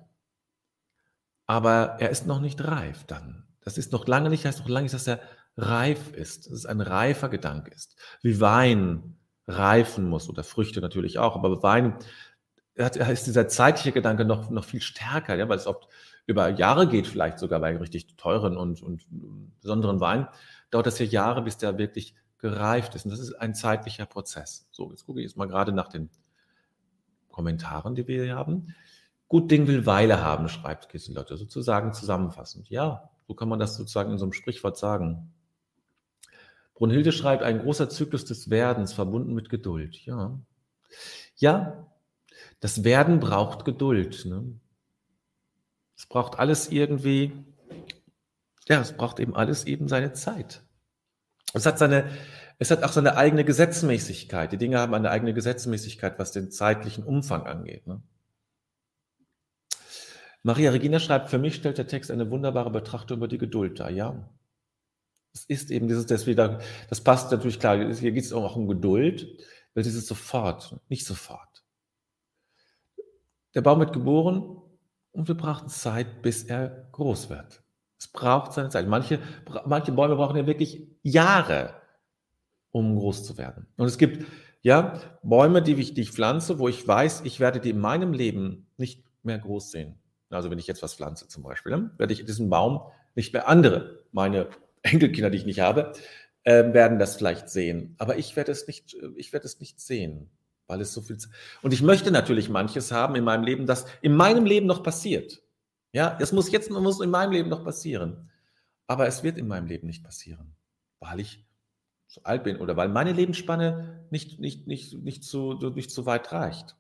Aber 1.46 1.98
er 2.00 2.10
ist 2.10 2.26
noch 2.26 2.40
nicht 2.40 2.64
reif 2.64 3.04
dann. 3.06 3.48
Das 3.62 3.78
ist 3.78 3.92
noch 3.92 4.08
lange 4.08 4.30
nicht, 4.30 4.46
heißt 4.46 4.60
noch 4.60 4.70
lange 4.70 4.86
nicht, 4.86 4.96
dass 4.96 5.08
er 5.08 5.20
reif 5.56 6.14
ist. 6.14 6.48
Dass 6.48 6.54
es 6.54 6.66
ein 6.66 6.82
reifer 6.82 7.30
Gedanke 7.30 7.72
ist. 7.72 7.96
Wie 8.24 8.42
Wein, 8.42 9.18
reifen 9.46 10.10
muss 10.10 10.30
oder 10.30 10.44
Früchte 10.44 10.82
natürlich 10.82 11.20
auch, 11.20 11.36
aber 11.36 11.62
Wein 11.62 11.98
ist 12.76 13.28
dieser 13.28 13.48
zeitliche 13.48 13.92
Gedanke 13.92 14.26
noch, 14.26 14.50
noch 14.50 14.66
viel 14.66 14.82
stärker, 14.82 15.36
ja, 15.36 15.48
weil 15.48 15.58
es 15.58 15.68
oft 15.68 15.88
über 16.26 16.50
Jahre 16.50 16.88
geht, 16.88 17.08
vielleicht 17.08 17.40
sogar 17.40 17.60
bei 17.60 17.76
richtig 17.78 18.16
teuren 18.16 18.58
und, 18.58 18.82
und 18.82 19.06
besonderen 19.62 20.00
Wein, 20.00 20.28
dauert 20.72 20.88
das 20.88 21.00
ja 21.00 21.06
Jahre, 21.06 21.42
bis 21.42 21.58
der 21.58 21.78
wirklich 21.78 22.16
gereift 22.38 22.96
ist. 22.96 23.06
Und 23.06 23.12
das 23.12 23.20
ist 23.20 23.34
ein 23.34 23.56
zeitlicher 23.56 24.06
Prozess. 24.06 24.68
So, 24.72 24.92
jetzt 24.92 25.06
gucke 25.06 25.20
ich 25.20 25.26
jetzt 25.26 25.38
mal 25.38 25.48
gerade 25.48 25.72
nach 25.72 25.90
den 25.90 26.10
Kommentaren, 27.30 27.96
die 27.96 28.08
wir 28.08 28.24
hier 28.24 28.36
haben. 28.36 28.76
Gut 29.28 29.50
Ding 29.50 29.68
will 29.68 29.86
Weile 29.86 30.22
haben, 30.22 30.48
schreibt 30.48 30.90
Kisselotte, 30.90 31.38
sozusagen 31.38 31.94
zusammenfassend. 31.94 32.70
Ja, 32.70 33.10
so 33.28 33.34
kann 33.34 33.50
man 33.50 33.60
das 33.60 33.76
sozusagen 33.76 34.12
in 34.12 34.18
so 34.18 34.26
einem 34.26 34.34
Sprichwort 34.34 34.78
sagen. 34.78 35.34
Brunhilde 36.76 37.12
schreibt, 37.12 37.44
ein 37.44 37.60
großer 37.60 37.90
Zyklus 37.90 38.26
des 38.26 38.50
Werdens, 38.50 38.94
verbunden 38.94 39.34
mit 39.34 39.50
Geduld. 39.50 39.96
Ja, 40.06 40.40
ja 41.36 41.88
das 42.60 42.84
Werden 42.84 43.20
braucht 43.20 43.66
Geduld. 43.66 44.26
Ne? 44.26 44.60
Es 45.96 46.06
braucht 46.08 46.40
alles 46.40 46.70
irgendwie, 46.70 47.32
ja, 48.68 48.82
es 48.82 48.94
braucht 48.94 49.20
eben 49.20 49.36
alles 49.36 49.66
eben 49.66 49.88
seine 49.88 50.14
Zeit. 50.14 50.64
Es 51.54 51.66
hat 51.66 51.78
seine, 51.78 52.10
es 52.60 52.72
hat 52.72 52.84
auch 52.84 52.92
seine 52.92 53.16
eigene 53.16 53.46
Gesetzmäßigkeit. 53.46 54.52
Die 54.52 54.58
Dinge 54.58 54.80
haben 54.80 54.94
eine 54.94 55.12
eigene 55.12 55.34
Gesetzmäßigkeit, 55.34 56.18
was 56.18 56.32
den 56.32 56.52
zeitlichen 56.52 57.04
Umfang 57.04 57.46
angeht. 57.46 57.86
Ne? 57.88 58.02
Maria 60.42 60.72
Regina 60.72 61.00
schreibt, 61.00 61.30
für 61.30 61.38
mich 61.38 61.56
stellt 61.56 61.78
der 61.78 61.88
Text 61.88 62.12
eine 62.12 62.30
wunderbare 62.30 62.72
Betrachtung 62.72 63.18
über 63.18 63.28
die 63.28 63.38
Geduld 63.38 63.80
dar. 63.80 63.90
Ja, 63.90 64.30
es 65.34 65.46
ist 65.46 65.72
eben 65.72 65.88
dieses, 65.88 66.06
das 66.06 66.28
wieder, 66.28 66.60
das 66.90 67.02
passt 67.02 67.32
natürlich 67.32 67.60
klar, 67.60 67.78
hier 67.94 68.12
geht 68.12 68.24
es 68.24 68.34
auch 68.34 68.56
um 68.56 68.68
Geduld, 68.68 69.28
weil 69.74 69.84
dieses 69.84 70.08
sofort, 70.08 70.80
nicht 70.90 71.06
sofort. 71.06 71.64
Der 73.56 73.62
Baum 73.62 73.80
wird 73.80 73.94
geboren 73.94 74.63
und 75.14 75.28
wir 75.28 75.36
brauchen 75.36 75.70
Zeit, 75.70 76.22
bis 76.22 76.44
er 76.44 76.88
groß 76.92 77.30
wird. 77.30 77.64
Es 77.98 78.08
braucht 78.08 78.52
seine 78.54 78.70
Zeit. 78.70 78.88
Manche, 78.88 79.20
manche 79.66 79.94
Bäume 79.94 80.16
brauchen 80.16 80.36
ja 80.36 80.46
wirklich 80.46 80.86
Jahre, 81.04 81.74
um 82.72 82.98
groß 82.98 83.24
zu 83.24 83.38
werden. 83.38 83.68
Und 83.78 83.88
es 83.88 83.98
gibt 83.98 84.26
ja 84.62 85.00
Bäume, 85.22 85.62
die 85.62 85.74
ich, 85.76 85.94
die 85.94 86.02
ich 86.02 86.12
pflanze, 86.12 86.60
wo 86.60 86.68
ich 86.68 86.86
weiß, 86.86 87.22
ich 87.24 87.40
werde 87.40 87.62
die 87.62 87.70
in 87.70 87.80
meinem 87.80 88.12
Leben 88.12 88.68
nicht 88.78 89.06
mehr 89.24 89.38
groß 89.38 89.72
sehen. 89.72 90.00
Also 90.30 90.50
wenn 90.50 90.60
ich 90.60 90.68
jetzt 90.68 90.84
was 90.84 90.96
pflanze 90.96 91.28
zum 91.28 91.44
Beispiel, 91.44 91.72
dann 91.72 91.92
werde 91.98 92.12
ich 92.12 92.26
diesen 92.26 92.50
Baum 92.50 92.82
nicht 93.16 93.34
mehr 93.34 93.48
andere, 93.48 94.04
meine 94.12 94.50
Enkelkinder, 94.82 95.30
die 95.30 95.38
ich 95.38 95.46
nicht 95.46 95.60
habe, 95.60 95.94
äh, 96.44 96.74
werden 96.74 97.00
das 97.00 97.16
vielleicht 97.16 97.50
sehen. 97.50 97.96
Aber 98.00 98.18
ich 98.18 98.36
werde 98.36 98.52
es 98.52 98.68
nicht, 98.68 98.98
ich 99.16 99.32
werde 99.32 99.46
es 99.46 99.60
nicht 99.60 99.80
sehen, 99.80 100.30
weil 100.68 100.82
es 100.82 100.94
so 100.94 101.02
viel. 101.02 101.18
Und 101.62 101.74
ich 101.74 101.82
möchte 101.82 102.12
natürlich 102.12 102.50
manches 102.50 102.92
haben 102.92 103.16
in 103.16 103.24
meinem 103.24 103.44
Leben, 103.44 103.66
das 103.66 103.86
in 104.02 104.16
meinem 104.16 104.46
Leben 104.46 104.66
noch 104.66 104.84
passiert. 104.84 105.42
Ja, 105.92 106.18
es 106.20 106.32
muss 106.32 106.52
jetzt 106.52 106.72
muss 106.72 107.02
in 107.02 107.10
meinem 107.10 107.32
Leben 107.32 107.50
noch 107.50 107.64
passieren. 107.64 108.30
Aber 108.88 109.08
es 109.08 109.24
wird 109.24 109.38
in 109.38 109.48
meinem 109.48 109.68
Leben 109.68 109.88
nicht 109.88 110.04
passieren, 110.04 110.56
weil 111.00 111.20
ich 111.20 111.46
zu 112.08 112.24
alt 112.26 112.44
bin 112.44 112.58
oder 112.58 112.76
weil 112.76 112.90
meine 112.90 113.14
Lebensspanne 113.14 114.06
nicht, 114.10 114.40
nicht, 114.40 114.68
nicht, 114.68 114.94
nicht, 114.94 115.24
zu, 115.24 115.54
nicht 115.54 115.92
zu 115.92 116.06
weit 116.06 116.32
reicht. 116.32 116.76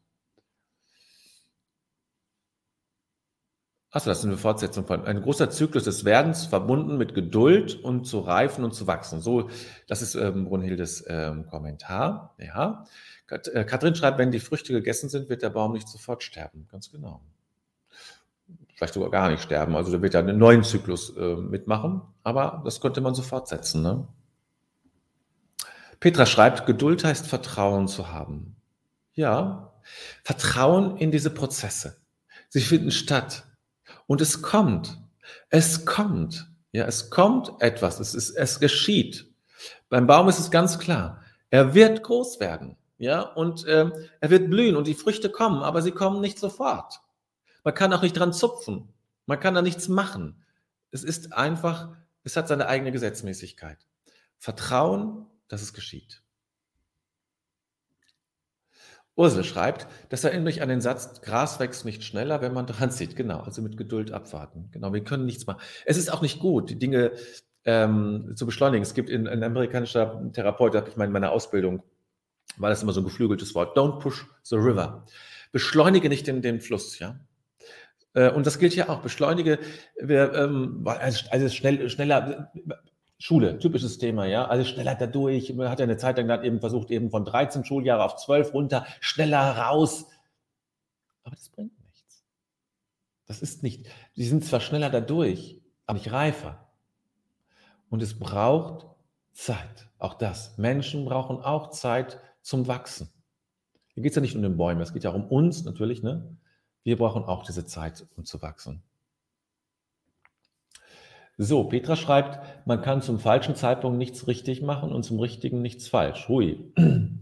Achso, 3.93 4.09
das 4.09 4.19
ist 4.19 4.25
eine 4.25 4.37
Fortsetzung 4.37 4.87
von 4.87 5.05
ein 5.05 5.21
großer 5.21 5.51
Zyklus 5.51 5.83
des 5.83 6.03
Werdens, 6.03 6.47
verbunden 6.47 6.97
mit 6.97 7.13
Geduld 7.13 7.75
und 7.75 8.05
zu 8.05 8.21
reifen 8.21 8.63
und 8.63 8.73
zu 8.73 8.87
wachsen. 8.87 9.21
So, 9.21 9.51
das 9.87 10.01
ist 10.01 10.15
ähm, 10.15 10.45
Brunhildes 10.45 11.05
ähm, 11.07 11.45
Kommentar. 11.45 12.33
Ja. 12.39 12.85
Kat 13.27 13.47
äh, 13.49 13.63
Katrin 13.63 13.93
schreibt, 13.93 14.17
wenn 14.17 14.31
die 14.31 14.39
Früchte 14.39 14.73
gegessen 14.73 15.09
sind, 15.09 15.29
wird 15.29 15.43
der 15.43 15.51
Baum 15.51 15.73
nicht 15.73 15.87
sofort 15.87 16.23
sterben. 16.23 16.67
Ganz 16.71 16.89
genau. 16.89 17.21
Vielleicht 18.73 18.95
sogar 18.95 19.11
gar 19.11 19.29
nicht 19.29 19.43
sterben. 19.43 19.75
Also 19.75 19.91
da 19.91 20.01
wird 20.01 20.15
er 20.15 20.21
einen 20.21 20.39
neuen 20.39 20.63
Zyklus 20.63 21.15
äh, 21.15 21.35
mitmachen. 21.35 22.01
Aber 22.23 22.63
das 22.65 22.81
könnte 22.81 22.99
man 22.99 23.13
so 23.13 23.21
fortsetzen. 23.21 23.83
Ne? 23.83 24.07
Petra 25.99 26.25
schreibt, 26.25 26.65
Geduld 26.65 27.03
heißt 27.03 27.27
Vertrauen 27.27 27.87
zu 27.87 28.11
haben. 28.11 28.55
Ja, 29.13 29.71
Vertrauen 30.23 30.97
in 30.97 31.11
diese 31.11 31.29
Prozesse. 31.29 31.97
Sie 32.49 32.61
finden 32.61 32.89
statt. 32.89 33.43
Und 34.07 34.21
es 34.21 34.41
kommt. 34.41 34.99
Es 35.49 35.85
kommt. 35.85 36.49
Ja, 36.71 36.85
es 36.85 37.09
kommt 37.09 37.51
etwas. 37.59 37.99
Es 37.99 38.15
ist, 38.15 38.31
es 38.31 38.59
geschieht. 38.59 39.27
Beim 39.89 40.07
Baum 40.07 40.27
ist 40.27 40.39
es 40.39 40.51
ganz 40.51 40.79
klar. 40.79 41.23
Er 41.49 41.73
wird 41.73 42.03
groß 42.03 42.39
werden. 42.39 42.77
Ja, 42.97 43.21
und 43.21 43.65
äh, 43.65 43.91
er 44.19 44.29
wird 44.29 44.49
blühen 44.49 44.75
und 44.75 44.87
die 44.87 44.93
Früchte 44.93 45.29
kommen, 45.29 45.61
aber 45.61 45.81
sie 45.81 45.91
kommen 45.91 46.21
nicht 46.21 46.39
sofort. 46.39 47.01
Man 47.63 47.73
kann 47.73 47.93
auch 47.93 48.01
nicht 48.01 48.17
dran 48.17 48.33
zupfen. 48.33 48.93
Man 49.25 49.39
kann 49.39 49.53
da 49.53 49.61
nichts 49.61 49.87
machen. 49.87 50.43
Es 50.91 51.03
ist 51.03 51.33
einfach, 51.33 51.95
es 52.23 52.35
hat 52.35 52.47
seine 52.47 52.67
eigene 52.67 52.91
Gesetzmäßigkeit. 52.91 53.77
Vertrauen, 54.37 55.27
dass 55.47 55.61
es 55.61 55.73
geschieht. 55.73 56.22
Ursel 59.15 59.43
schreibt, 59.43 59.87
das 60.09 60.23
erinnert 60.23 60.45
mich 60.45 60.61
an 60.61 60.69
den 60.69 60.81
Satz, 60.81 61.21
Gras 61.21 61.59
wächst 61.59 61.85
nicht 61.85 62.03
schneller, 62.03 62.41
wenn 62.41 62.53
man 62.53 62.65
dran 62.65 62.89
zieht. 62.89 63.15
Genau, 63.15 63.41
also 63.41 63.61
mit 63.61 63.77
Geduld 63.77 64.11
abwarten. 64.11 64.69
Genau, 64.71 64.91
wir 64.91 65.03
können 65.03 65.25
nichts 65.25 65.45
machen. 65.45 65.61
Es 65.85 65.97
ist 65.97 66.11
auch 66.11 66.21
nicht 66.21 66.39
gut, 66.39 66.69
die 66.69 66.79
Dinge 66.79 67.11
ähm, 67.65 68.33
zu 68.35 68.45
beschleunigen. 68.45 68.81
Es 68.81 68.95
gibt 68.95 69.09
in, 69.09 69.27
ein 69.27 69.43
amerikanischer 69.43 70.31
Therapeut, 70.33 70.75
habe 70.75 70.89
ich 70.89 70.97
mal 70.97 71.05
in 71.05 71.11
meiner 71.11 71.31
Ausbildung, 71.31 71.83
war 72.57 72.69
das 72.69 72.81
immer 72.81 72.93
so 72.93 73.01
ein 73.01 73.05
geflügeltes 73.05 73.53
Wort, 73.53 73.77
don't 73.77 73.99
push 73.99 74.25
the 74.43 74.55
river. 74.55 75.05
Beschleunige 75.51 76.09
nicht 76.09 76.25
den, 76.25 76.41
den 76.41 76.59
Fluss, 76.59 76.97
ja. 76.97 77.19
Äh, 78.13 78.31
und 78.31 78.47
das 78.47 78.57
gilt 78.57 78.75
ja 78.75 78.89
auch. 78.89 79.01
Beschleunige, 79.01 79.59
wir, 80.01 80.33
ähm, 80.33 80.85
also 80.85 81.49
schnell, 81.49 81.89
schneller, 81.89 82.51
Schule, 83.23 83.57
typisches 83.57 83.99
Thema, 83.99 84.25
ja. 84.25 84.49
Also 84.49 84.65
schneller 84.65 84.95
dadurch. 84.95 85.53
Man 85.53 85.69
hat 85.69 85.79
ja 85.79 85.85
eine 85.85 85.95
Zeit 85.95 86.17
lang 86.17 86.27
dann 86.27 86.43
eben 86.43 86.59
versucht, 86.59 86.91
eben 86.91 87.09
von 87.09 87.23
13 87.23 87.63
Schuljahre 87.63 88.03
auf 88.03 88.17
12 88.17 88.53
runter, 88.53 88.85
schneller 88.99 89.59
raus. 89.59 90.07
Aber 91.23 91.33
das 91.33 91.47
bringt 91.47 91.71
nichts. 91.85 92.25
Das 93.25 93.41
ist 93.41 93.63
nicht. 93.63 93.87
Sie 94.13 94.25
sind 94.25 94.43
zwar 94.43 94.59
schneller 94.59 94.89
dadurch, 94.89 95.61
aber 95.85 95.99
nicht 95.99 96.11
reifer. 96.11 96.67
Und 97.89 98.01
es 98.01 98.19
braucht 98.19 98.87
Zeit. 99.31 99.87
Auch 99.99 100.15
das. 100.15 100.57
Menschen 100.57 101.05
brauchen 101.05 101.37
auch 101.37 101.69
Zeit 101.69 102.19
zum 102.41 102.67
Wachsen. 102.67 103.07
Hier 103.93 104.03
geht 104.03 104.11
es 104.11 104.17
ja 104.17 104.21
nicht 104.21 104.35
um 104.35 104.41
den 104.41 104.57
Bäumen, 104.57 104.81
es 104.81 104.91
geht 104.91 105.05
ja 105.05 105.11
auch 105.11 105.15
um 105.15 105.29
uns 105.29 105.63
natürlich. 105.63 106.03
Ne? 106.03 106.35
Wir 106.83 106.97
brauchen 106.97 107.23
auch 107.23 107.45
diese 107.45 107.65
Zeit, 107.65 108.05
um 108.17 108.25
zu 108.25 108.41
wachsen. 108.41 108.83
So, 111.37 111.63
Petra 111.63 111.95
schreibt, 111.95 112.39
man 112.67 112.81
kann 112.81 113.01
zum 113.01 113.19
falschen 113.19 113.55
Zeitpunkt 113.55 113.97
nichts 113.97 114.27
richtig 114.27 114.61
machen 114.61 114.91
und 114.91 115.03
zum 115.03 115.19
richtigen 115.19 115.61
nichts 115.61 115.87
falsch. 115.87 116.27
Hui. 116.27 116.73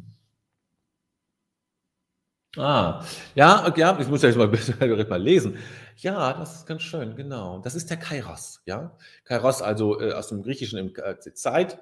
Ah, 2.58 3.06
ja, 3.34 3.74
ja, 3.77 3.98
ich 3.98 4.10
muss 4.10 4.24
ja 4.24 4.27
jetzt 4.27 4.38
mal, 4.38 4.48
mal 5.10 5.24
lesen. 5.24 5.58
Ja, 5.96 6.34
das 6.34 6.56
ist 6.56 6.65
ganz 6.65 6.82
schön, 6.82 7.15
genau. 7.15 7.60
Das 7.60 7.75
ist 7.75 7.89
der 7.89 7.96
Kairos, 7.96 8.62
ja. 8.65 8.98
Kairos, 9.24 9.62
also 9.62 10.01
äh, 10.01 10.12
aus 10.12 10.27
dem 10.27 10.44
Griechischen 10.44 10.77
im 10.77 10.94
äh, 10.98 11.18
Zeit. 11.34 11.80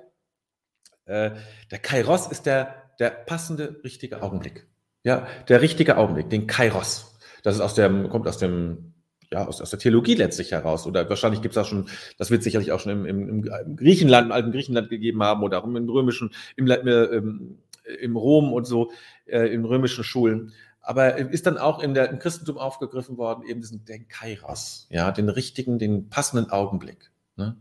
Äh, 1.05 1.31
der 1.71 1.79
Kairos 1.79 2.27
ist 2.27 2.45
der, 2.45 2.91
der 2.99 3.09
passende, 3.09 3.79
richtige 3.83 4.21
Augenblick. 4.21 4.67
Ja, 5.03 5.25
der 5.47 5.61
richtige 5.61 5.97
Augenblick, 5.97 6.29
den 6.29 6.45
Kairos. 6.45 7.17
Das 7.41 7.55
ist 7.55 7.61
aus 7.61 7.73
dem, 7.73 8.07
kommt 8.09 8.27
aus 8.27 8.37
dem 8.37 8.93
ja, 9.31 9.45
aus, 9.45 9.61
aus 9.61 9.69
der 9.69 9.79
Theologie 9.79 10.15
letztlich 10.15 10.51
heraus. 10.51 10.87
Oder 10.87 11.09
wahrscheinlich 11.09 11.41
gibt 11.41 11.55
es 11.55 11.57
auch 11.57 11.67
schon, 11.67 11.87
das 12.17 12.31
wird 12.31 12.43
sicherlich 12.43 12.71
auch 12.71 12.79
schon 12.79 12.91
im, 12.91 13.05
im, 13.05 13.45
im 13.45 13.75
Griechenland, 13.75 14.27
im 14.27 14.31
alten 14.31 14.51
Griechenland 14.51 14.89
gegeben 14.89 15.21
haben 15.23 15.43
oder 15.43 15.59
auch 15.59 15.65
im 15.65 15.89
römischen, 15.89 16.31
im, 16.55 16.67
äh, 16.67 17.03
im, 17.05 17.59
im 18.01 18.15
Rom 18.15 18.53
und 18.53 18.65
so, 18.65 18.91
äh, 19.25 19.47
in 19.53 19.65
römischen 19.65 20.03
Schulen. 20.03 20.53
Aber 20.81 21.17
ist 21.17 21.45
dann 21.45 21.57
auch 21.57 21.83
in 21.83 21.93
der, 21.93 22.09
im 22.09 22.19
Christentum 22.19 22.57
aufgegriffen 22.57 23.17
worden, 23.17 23.43
eben 23.47 23.61
diesen 23.61 23.85
den 23.85 24.07
Kairos, 24.07 24.87
ja, 24.89 25.11
den 25.11 25.29
richtigen, 25.29 25.77
den 25.77 26.09
passenden 26.09 26.49
Augenblick. 26.49 27.11
Ne? 27.35 27.57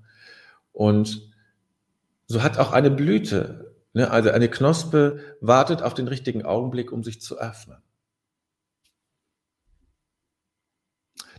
Und 0.73 1.29
so 2.27 2.43
hat 2.43 2.59
auch 2.59 2.73
eine 2.73 2.91
Blüte, 2.91 3.75
ne, 3.93 4.11
also 4.11 4.31
eine 4.31 4.49
Knospe 4.49 5.21
wartet 5.41 5.83
auf 5.83 5.95
den 5.95 6.09
richtigen 6.09 6.45
Augenblick, 6.45 6.93
um 6.93 7.03
sich 7.03 7.21
zu 7.21 7.39
öffnen. 7.39 7.79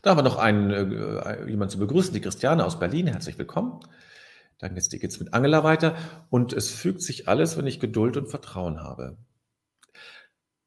Da 0.02 0.12
haben 0.12 0.18
wir 0.18 0.24
noch 0.24 0.38
einen, 0.38 0.72
äh, 0.72 1.46
jemanden 1.48 1.72
zu 1.72 1.80
begrüßen, 1.80 2.14
die 2.14 2.22
Christiane 2.22 2.66
aus 2.66 2.80
Berlin. 2.80 3.08
Herzlich 3.08 3.38
willkommen. 3.38 3.80
Dann 4.58 4.76
geht 4.76 5.04
es 5.04 5.20
mit 5.20 5.34
Angela 5.34 5.64
weiter. 5.64 5.96
Und 6.30 6.54
es 6.54 6.70
fügt 6.70 7.02
sich 7.02 7.28
alles, 7.28 7.58
wenn 7.58 7.68
ich 7.68 7.80
Geduld 7.80 8.18
und 8.18 8.28
Vertrauen 8.28 8.82
habe. 8.82 9.18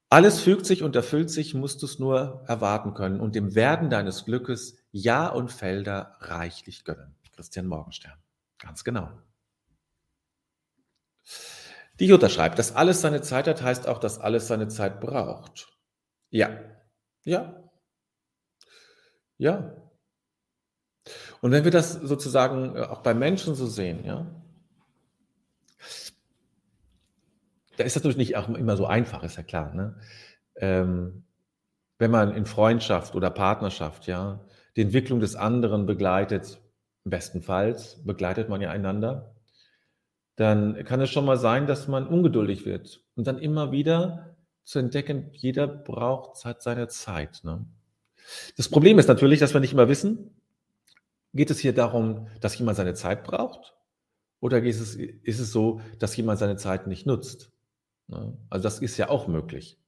Alles 0.09 0.41
fügt 0.41 0.67
sich 0.67 0.83
und 0.83 0.95
erfüllt 0.95 1.31
sich, 1.31 1.55
musst 1.55 1.81
du 1.81 1.87
es 1.87 1.97
nur 1.97 2.43
erwarten 2.47 2.93
können 2.93 3.19
und 3.19 3.33
dem 3.33 3.55
Werden 3.55 3.89
deines 3.89 4.25
Glückes 4.25 4.77
Jahr 4.91 5.35
und 5.35 5.51
Felder 5.51 6.17
reichlich 6.19 6.83
gönnen. 6.85 7.15
Christian 7.35 7.65
Morgenstern. 7.65 8.13
Ganz 8.59 8.83
genau. 8.83 9.09
Die 11.99 12.05
Jutta 12.05 12.29
schreibt, 12.29 12.59
dass 12.59 12.75
alles 12.75 13.01
seine 13.01 13.21
Zeit 13.21 13.47
hat, 13.47 13.63
heißt 13.63 13.87
auch, 13.87 13.99
dass 13.99 14.19
alles 14.19 14.47
seine 14.47 14.67
Zeit 14.67 15.01
braucht. 15.01 15.67
Ja, 16.29 16.59
ja, 17.23 17.62
ja. 19.37 19.75
Und 21.41 21.51
wenn 21.51 21.63
wir 21.63 21.71
das 21.71 21.93
sozusagen 21.93 22.75
äh, 22.75 22.81
auch 22.81 23.01
bei 23.01 23.13
Menschen 23.13 23.55
so 23.55 23.67
sehen, 23.67 24.05
ja, 24.05 24.25
da 27.77 27.83
ist 27.83 27.95
das 27.95 28.03
natürlich 28.03 28.17
nicht 28.17 28.37
auch 28.37 28.49
immer 28.49 28.77
so 28.77 28.85
einfach, 28.85 29.23
ist 29.23 29.37
ja 29.37 29.43
klar. 29.43 29.73
Ne? 29.73 29.95
Ähm, 30.55 31.25
wenn 31.97 32.11
man 32.11 32.35
in 32.35 32.45
Freundschaft 32.45 33.15
oder 33.15 33.29
Partnerschaft, 33.29 34.07
ja, 34.07 34.45
die 34.75 34.81
Entwicklung 34.81 35.19
des 35.19 35.35
anderen 35.35 35.85
begleitet, 35.85 36.61
bestenfalls 37.03 38.03
begleitet 38.05 38.49
man 38.49 38.61
ja 38.61 38.71
einander, 38.71 39.35
dann 40.35 40.83
kann 40.85 41.01
es 41.01 41.09
schon 41.09 41.25
mal 41.25 41.37
sein, 41.37 41.67
dass 41.67 41.87
man 41.87 42.07
ungeduldig 42.07 42.65
wird 42.65 43.03
und 43.15 43.27
dann 43.27 43.37
immer 43.37 43.71
wieder 43.71 44.35
zu 44.63 44.79
entdecken, 44.79 45.29
jeder 45.33 45.67
braucht 45.67 46.43
hat 46.45 46.61
seine 46.61 46.87
Zeit. 46.87 47.41
Ne? 47.43 47.65
Das 48.57 48.69
Problem 48.69 48.99
ist 48.99 49.07
natürlich, 49.07 49.39
dass 49.39 49.53
wir 49.53 49.59
nicht 49.59 49.73
immer 49.73 49.87
wissen, 49.87 50.31
geht 51.33 51.49
es 51.51 51.59
hier 51.59 51.73
darum, 51.73 52.27
dass 52.41 52.57
jemand 52.57 52.77
seine 52.77 52.93
Zeit 52.93 53.23
braucht 53.23 53.73
oder 54.39 54.61
ist 54.61 54.79
es, 54.79 54.95
ist 54.95 55.39
es 55.39 55.51
so, 55.51 55.81
dass 55.99 56.15
jemand 56.17 56.39
seine 56.39 56.57
Zeit 56.57 56.87
nicht 56.87 57.05
nutzt? 57.05 57.51
Ne? 58.07 58.37
Also 58.49 58.63
das 58.63 58.79
ist 58.79 58.97
ja 58.97 59.09
auch 59.09 59.27
möglich. 59.27 59.79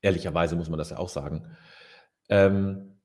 Ehrlicherweise 0.00 0.56
muss 0.56 0.68
man 0.68 0.78
das 0.78 0.90
ja 0.90 0.98
auch 0.98 1.08
sagen. 1.08 1.56
Ähm, 2.28 2.98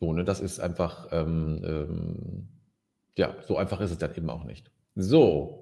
so, 0.00 0.12
ne, 0.12 0.24
das 0.24 0.40
ist 0.40 0.58
einfach, 0.58 1.08
ähm, 1.12 1.62
ähm, 1.64 2.48
ja, 3.16 3.36
so 3.46 3.56
einfach 3.56 3.80
ist 3.80 3.92
es 3.92 3.98
dann 3.98 4.14
eben 4.14 4.30
auch 4.30 4.44
nicht. 4.44 4.70
So. 4.94 5.61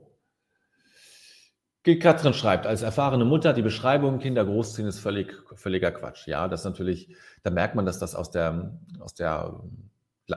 Katrin 1.82 2.34
schreibt, 2.34 2.66
als 2.66 2.82
erfahrene 2.82 3.25
Mutter, 3.25 3.52
die 3.52 3.62
Beschreibung 3.62 4.18
Kinder 4.18 4.44
großziehen 4.44 4.87
ist 4.87 4.99
völlig, 4.99 5.34
völliger 5.54 5.90
Quatsch. 5.90 6.26
Ja, 6.26 6.46
das 6.46 6.64
natürlich, 6.64 7.14
da 7.42 7.50
merkt 7.50 7.75
man, 7.75 7.87
dass 7.87 7.99
das 7.99 8.14
aus 8.14 8.30
der, 8.30 8.78
aus 8.99 9.14
der, 9.14 9.60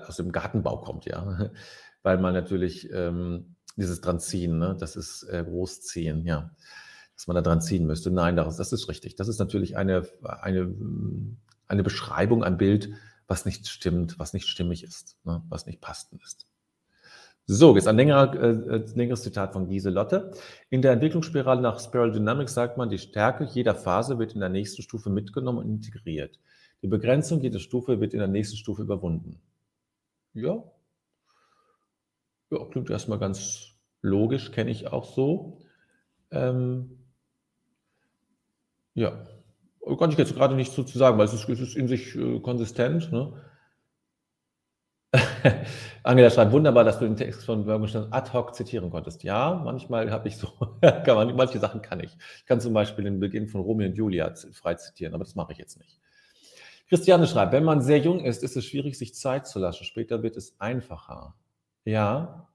aus 0.07 0.15
dem 0.15 0.31
Gartenbau 0.31 0.77
kommt, 0.77 1.05
ja. 1.05 1.51
Weil 2.03 2.17
man 2.17 2.33
natürlich 2.33 2.91
ähm, 2.91 3.55
dieses 3.75 4.01
dran 4.01 4.19
ziehen, 4.19 4.57
ne, 4.57 4.75
das 4.77 4.95
ist 4.95 5.23
äh, 5.23 5.43
Großziehen, 5.43 6.25
ja 6.25 6.51
dass 7.15 7.27
man 7.27 7.35
da 7.35 7.41
dran 7.41 7.61
ziehen 7.61 7.85
müsste. 7.85 8.11
Nein, 8.11 8.35
das, 8.35 8.57
das 8.57 8.73
ist 8.73 8.89
richtig. 8.89 9.15
Das 9.15 9.27
ist 9.27 9.39
natürlich 9.39 9.77
eine, 9.77 10.07
eine, 10.23 10.73
eine 11.67 11.83
Beschreibung, 11.83 12.43
ein 12.43 12.57
Bild, 12.57 12.89
was 13.27 13.45
nicht 13.45 13.67
stimmt, 13.67 14.19
was 14.19 14.33
nicht 14.33 14.47
stimmig 14.47 14.83
ist, 14.83 15.17
ne, 15.23 15.43
was 15.49 15.65
nicht 15.65 15.81
passend 15.81 16.21
ist. 16.23 16.47
So, 17.45 17.75
jetzt 17.75 17.87
ein, 17.87 17.97
längerer, 17.97 18.33
äh, 18.35 18.75
äh, 18.75 18.85
längeres 18.95 19.21
Zitat 19.21 19.51
von 19.51 19.67
Gieselotte. 19.67 20.31
In 20.69 20.81
der 20.81 20.93
Entwicklungsspirale 20.93 21.61
nach 21.61 21.79
Spiral 21.79 22.11
Dynamics 22.11 22.53
sagt 22.53 22.77
man, 22.77 22.89
die 22.89 22.97
Stärke 22.97 23.43
jeder 23.43 23.75
Phase 23.75 24.17
wird 24.17 24.33
in 24.33 24.39
der 24.39 24.49
nächsten 24.49 24.81
Stufe 24.81 25.09
mitgenommen 25.09 25.57
und 25.57 25.69
integriert. 25.69 26.39
Die 26.81 26.87
Begrenzung 26.87 27.41
jeder 27.41 27.59
Stufe 27.59 27.99
wird 27.99 28.13
in 28.13 28.19
der 28.19 28.29
nächsten 28.29 28.55
Stufe 28.55 28.81
überwunden. 28.81 29.41
Ja. 30.33 30.63
Ja, 32.49 32.65
klingt 32.71 32.89
erstmal 32.89 33.19
ganz 33.19 33.73
logisch, 34.01 34.51
kenne 34.51 34.71
ich 34.71 34.87
auch 34.87 35.05
so. 35.05 35.59
Ähm, 36.31 36.97
ja, 38.93 39.27
kann 39.99 40.11
ich 40.11 40.17
jetzt 40.17 40.35
gerade 40.35 40.55
nicht 40.55 40.71
so 40.71 40.83
zu 40.83 40.97
sagen, 40.97 41.17
weil 41.17 41.25
es 41.25 41.33
ist, 41.33 41.49
es 41.49 41.59
ist 41.59 41.75
in 41.75 41.87
sich 41.89 42.15
äh, 42.15 42.39
konsistent. 42.39 43.11
Ne? 43.11 43.33
Angela 46.03 46.29
schreibt, 46.29 46.51
wunderbar, 46.51 46.83
dass 46.83 46.99
du 46.99 47.05
den 47.05 47.15
Text 47.15 47.43
von 47.43 47.65
Bürgerstein 47.65 48.11
ad 48.11 48.31
hoc 48.33 48.55
zitieren 48.55 48.89
konntest. 48.89 49.23
Ja, 49.23 49.61
manchmal 49.63 50.11
habe 50.11 50.27
ich 50.27 50.37
so, 50.37 50.47
kann 50.81 51.15
man, 51.15 51.35
manche 51.35 51.59
Sachen 51.59 51.81
kann 51.81 51.99
ich. 51.99 52.15
Ich 52.37 52.45
kann 52.45 52.59
zum 52.59 52.73
Beispiel 52.73 53.03
den 53.03 53.19
Beginn 53.19 53.47
von 53.47 53.61
Romeo 53.61 53.87
und 53.87 53.95
Julia 53.95 54.33
frei 54.53 54.75
zitieren, 54.75 55.13
aber 55.13 55.23
das 55.23 55.35
mache 55.35 55.51
ich 55.53 55.57
jetzt 55.57 55.77
nicht. 55.79 55.99
Christiane 56.89 57.27
schreibt, 57.27 57.53
wenn 57.53 57.63
man 57.63 57.81
sehr 57.81 57.99
jung 57.99 58.19
ist, 58.19 58.43
ist 58.43 58.55
es 58.57 58.65
schwierig, 58.65 58.97
sich 58.97 59.15
Zeit 59.15 59.47
zu 59.47 59.59
lassen. 59.59 59.83
Später 59.83 60.21
wird 60.21 60.37
es 60.37 60.59
einfacher. 60.59 61.35
Ja, 61.85 62.47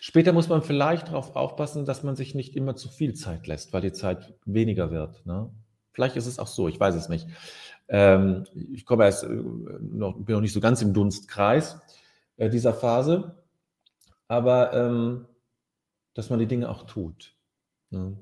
Später 0.00 0.32
muss 0.32 0.48
man 0.48 0.62
vielleicht 0.62 1.08
darauf 1.08 1.36
aufpassen, 1.36 1.84
dass 1.84 2.02
man 2.02 2.16
sich 2.16 2.34
nicht 2.34 2.56
immer 2.56 2.76
zu 2.76 2.88
viel 2.88 3.14
Zeit 3.14 3.46
lässt, 3.46 3.72
weil 3.72 3.82
die 3.82 3.92
Zeit 3.92 4.34
weniger 4.46 4.90
wird. 4.90 5.26
Ne? 5.26 5.50
Vielleicht 5.92 6.16
ist 6.16 6.26
es 6.26 6.38
auch 6.38 6.46
so, 6.46 6.68
ich 6.68 6.80
weiß 6.80 6.94
es 6.94 7.08
nicht. 7.08 7.26
Ähm, 7.88 8.44
ich 8.72 8.84
komme 8.84 9.04
erst 9.04 9.24
äh, 9.24 9.28
noch, 9.28 10.16
bin 10.18 10.34
noch 10.34 10.40
nicht 10.40 10.52
so 10.52 10.60
ganz 10.60 10.82
im 10.82 10.92
Dunstkreis 10.92 11.78
äh, 12.36 12.50
dieser 12.50 12.74
Phase, 12.74 13.36
aber 14.28 14.72
ähm, 14.72 15.26
dass 16.14 16.30
man 16.30 16.38
die 16.38 16.46
Dinge 16.46 16.68
auch 16.68 16.84
tut 16.86 17.34
ne? 17.90 18.16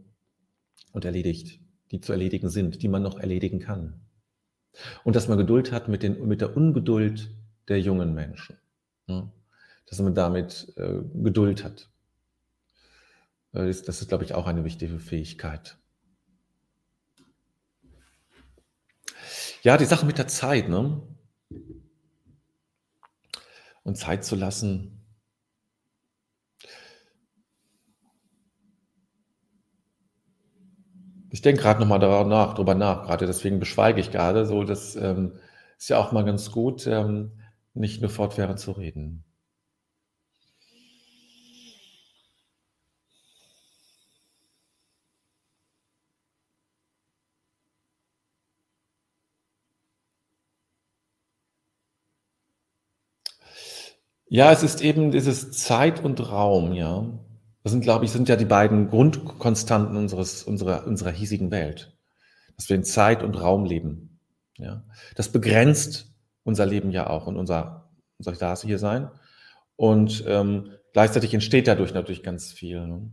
und 0.92 1.04
erledigt, 1.04 1.60
die 1.90 2.00
zu 2.00 2.12
erledigen 2.12 2.48
sind, 2.48 2.82
die 2.82 2.88
man 2.88 3.02
noch 3.02 3.18
erledigen 3.18 3.60
kann. 3.60 4.00
Und 5.04 5.16
dass 5.16 5.28
man 5.28 5.38
Geduld 5.38 5.72
hat 5.72 5.88
mit, 5.88 6.02
den, 6.02 6.26
mit 6.26 6.40
der 6.40 6.56
Ungeduld 6.56 7.30
der 7.68 7.80
jungen 7.80 8.12
Menschen. 8.12 8.58
Ne? 9.06 9.30
dass 9.86 10.00
man 10.00 10.14
damit 10.14 10.72
äh, 10.76 11.02
Geduld 11.14 11.64
hat. 11.64 11.88
Äh, 13.52 13.66
das, 13.66 13.82
das 13.82 14.00
ist, 14.00 14.08
glaube 14.08 14.24
ich, 14.24 14.34
auch 14.34 14.46
eine 14.46 14.64
wichtige 14.64 14.98
Fähigkeit. 14.98 15.76
Ja, 19.64 19.78
die 19.78 19.86
Sache 19.86 20.04
mit 20.04 20.18
der 20.18 20.28
Zeit, 20.28 20.68
ne? 20.68 21.00
Und 23.82 23.96
Zeit 23.96 24.22
zu 24.22 24.36
lassen. 24.36 25.06
Ich 31.30 31.40
denke 31.40 31.62
gerade 31.62 31.80
nochmal 31.80 31.98
darüber 31.98 32.28
nach, 32.28 32.52
darüber 32.52 32.74
nach, 32.74 33.06
gerade 33.06 33.26
deswegen 33.26 33.58
beschweige 33.58 34.00
ich 34.00 34.10
gerade 34.10 34.44
so. 34.44 34.64
Das 34.64 34.96
ähm, 34.96 35.38
ist 35.78 35.88
ja 35.88 35.98
auch 35.98 36.12
mal 36.12 36.26
ganz 36.26 36.50
gut, 36.50 36.86
ähm, 36.86 37.32
nicht 37.72 38.02
nur 38.02 38.10
fortwährend 38.10 38.60
zu 38.60 38.72
reden. 38.72 39.24
Ja, 54.34 54.50
es 54.50 54.64
ist 54.64 54.82
eben 54.82 55.12
dieses 55.12 55.52
Zeit 55.52 56.02
und 56.02 56.18
Raum, 56.32 56.72
ja. 56.72 57.06
Das 57.62 57.70
sind, 57.70 57.82
glaube 57.82 58.04
ich, 58.04 58.10
sind 58.10 58.28
ja 58.28 58.34
die 58.34 58.44
beiden 58.44 58.88
Grundkonstanten 58.88 59.96
unseres, 59.96 60.42
unserer, 60.42 60.88
unserer 60.88 61.12
hiesigen 61.12 61.52
Welt. 61.52 61.96
Dass 62.56 62.68
wir 62.68 62.74
in 62.74 62.82
Zeit 62.82 63.22
und 63.22 63.40
Raum 63.40 63.64
leben. 63.64 64.18
Ja. 64.58 64.82
Das 65.14 65.30
begrenzt 65.30 66.12
unser 66.42 66.66
Leben 66.66 66.90
ja 66.90 67.08
auch 67.08 67.28
und 67.28 67.36
unser, 67.36 67.92
unser 68.18 68.32
Dasein 68.32 68.66
hier 68.66 68.80
sein. 68.80 69.08
Und 69.76 70.24
ähm, 70.26 70.72
gleichzeitig 70.92 71.32
entsteht 71.32 71.68
dadurch 71.68 71.94
natürlich 71.94 72.24
ganz 72.24 72.50
viel. 72.50 72.84
Ne? 72.88 73.12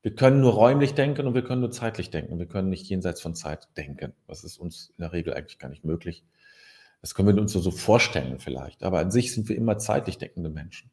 Wir 0.00 0.14
können 0.14 0.40
nur 0.40 0.54
räumlich 0.54 0.94
denken 0.94 1.26
und 1.26 1.34
wir 1.34 1.44
können 1.44 1.60
nur 1.60 1.72
zeitlich 1.72 2.08
denken. 2.08 2.38
Wir 2.38 2.46
können 2.46 2.70
nicht 2.70 2.88
jenseits 2.88 3.20
von 3.20 3.34
Zeit 3.34 3.68
denken. 3.76 4.14
Das 4.26 4.44
ist 4.44 4.56
uns 4.56 4.94
in 4.96 5.02
der 5.02 5.12
Regel 5.12 5.34
eigentlich 5.34 5.58
gar 5.58 5.68
nicht 5.68 5.84
möglich. 5.84 6.24
Das 7.04 7.14
können 7.14 7.36
wir 7.36 7.38
uns 7.38 7.52
so 7.52 7.70
vorstellen 7.70 8.38
vielleicht, 8.38 8.82
aber 8.82 8.98
an 8.98 9.10
sich 9.10 9.34
sind 9.34 9.50
wir 9.50 9.56
immer 9.56 9.76
zeitlich 9.76 10.16
denkende 10.16 10.48
Menschen. 10.48 10.90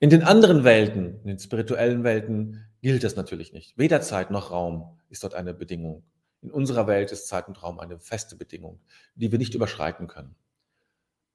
In 0.00 0.10
den 0.10 0.24
anderen 0.24 0.64
Welten, 0.64 1.20
in 1.20 1.28
den 1.28 1.38
spirituellen 1.38 2.02
Welten, 2.02 2.66
gilt 2.82 3.04
das 3.04 3.14
natürlich 3.14 3.52
nicht. 3.52 3.78
Weder 3.78 4.00
Zeit 4.00 4.32
noch 4.32 4.50
Raum 4.50 4.98
ist 5.08 5.22
dort 5.22 5.34
eine 5.34 5.54
Bedingung. 5.54 6.02
In 6.42 6.50
unserer 6.50 6.88
Welt 6.88 7.12
ist 7.12 7.28
Zeit 7.28 7.46
und 7.46 7.62
Raum 7.62 7.78
eine 7.78 8.00
feste 8.00 8.34
Bedingung, 8.34 8.80
die 9.14 9.30
wir 9.30 9.38
nicht 9.38 9.54
überschreiten 9.54 10.08
können. 10.08 10.34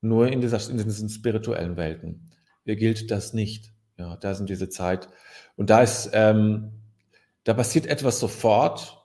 Nur 0.02 0.28
in, 0.28 0.42
dieser, 0.42 0.60
in 0.70 0.76
diesen 0.76 1.08
spirituellen 1.08 1.78
Welten 1.78 2.32
gilt 2.66 3.12
das 3.12 3.32
nicht. 3.32 3.72
Ja, 3.96 4.18
da 4.18 4.36
sind 4.36 4.50
diese 4.50 4.68
Zeit. 4.68 5.08
Und 5.56 5.70
da 5.70 5.84
ist, 5.84 6.10
ähm, 6.12 6.74
da 7.46 7.54
passiert 7.54 7.86
etwas 7.86 8.20
sofort, 8.20 9.01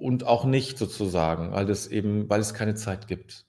und 0.00 0.24
auch 0.24 0.44
nicht 0.44 0.78
sozusagen, 0.78 1.52
weil 1.52 1.68
es 1.70 1.86
eben, 1.86 2.28
weil 2.28 2.40
es 2.40 2.54
keine 2.54 2.74
Zeit 2.74 3.06
gibt. 3.06 3.46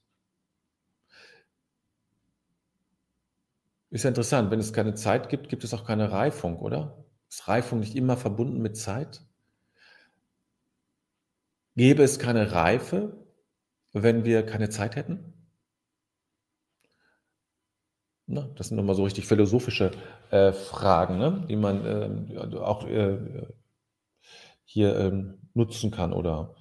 Ist 3.90 4.04
ja 4.04 4.10
interessant, 4.10 4.52
wenn 4.52 4.60
es 4.60 4.74
keine 4.74 4.94
Zeit 4.96 5.30
gibt, 5.30 5.50
gibt 5.50 5.64
es 5.64 5.74
auch 5.74 5.86
keine 5.86 6.12
Reifung, 6.12 6.60
oder? 6.60 7.06
Ist 7.30 7.48
Reifung 7.48 7.80
nicht 7.80 7.96
immer 7.96 8.18
verbunden 8.18 8.62
mit 8.62 8.78
Zeit? 8.78 9.22
Gäbe 11.76 12.04
es 12.04 12.20
keine 12.20 12.52
Reife, 12.52 13.26
wenn 13.94 14.24
wir 14.26 14.46
keine 14.46 14.70
Zeit 14.70 14.96
hätten? 14.96 15.34
Na, 18.28 18.50
das 18.56 18.70
sind 18.70 18.78
nochmal 18.78 18.96
so 18.96 19.04
richtig 19.04 19.28
philosophische 19.28 19.92
äh, 20.32 20.54
Fragen, 20.54 21.18
ne? 21.18 21.46
die 21.50 21.56
man 21.56 21.86
äh, 21.86 22.58
auch 22.58 22.88
äh, 22.88 23.18
hier 24.72 24.96
ähm, 24.98 25.50
nutzen 25.54 25.92
kann 25.92 26.14
oder 26.14 26.56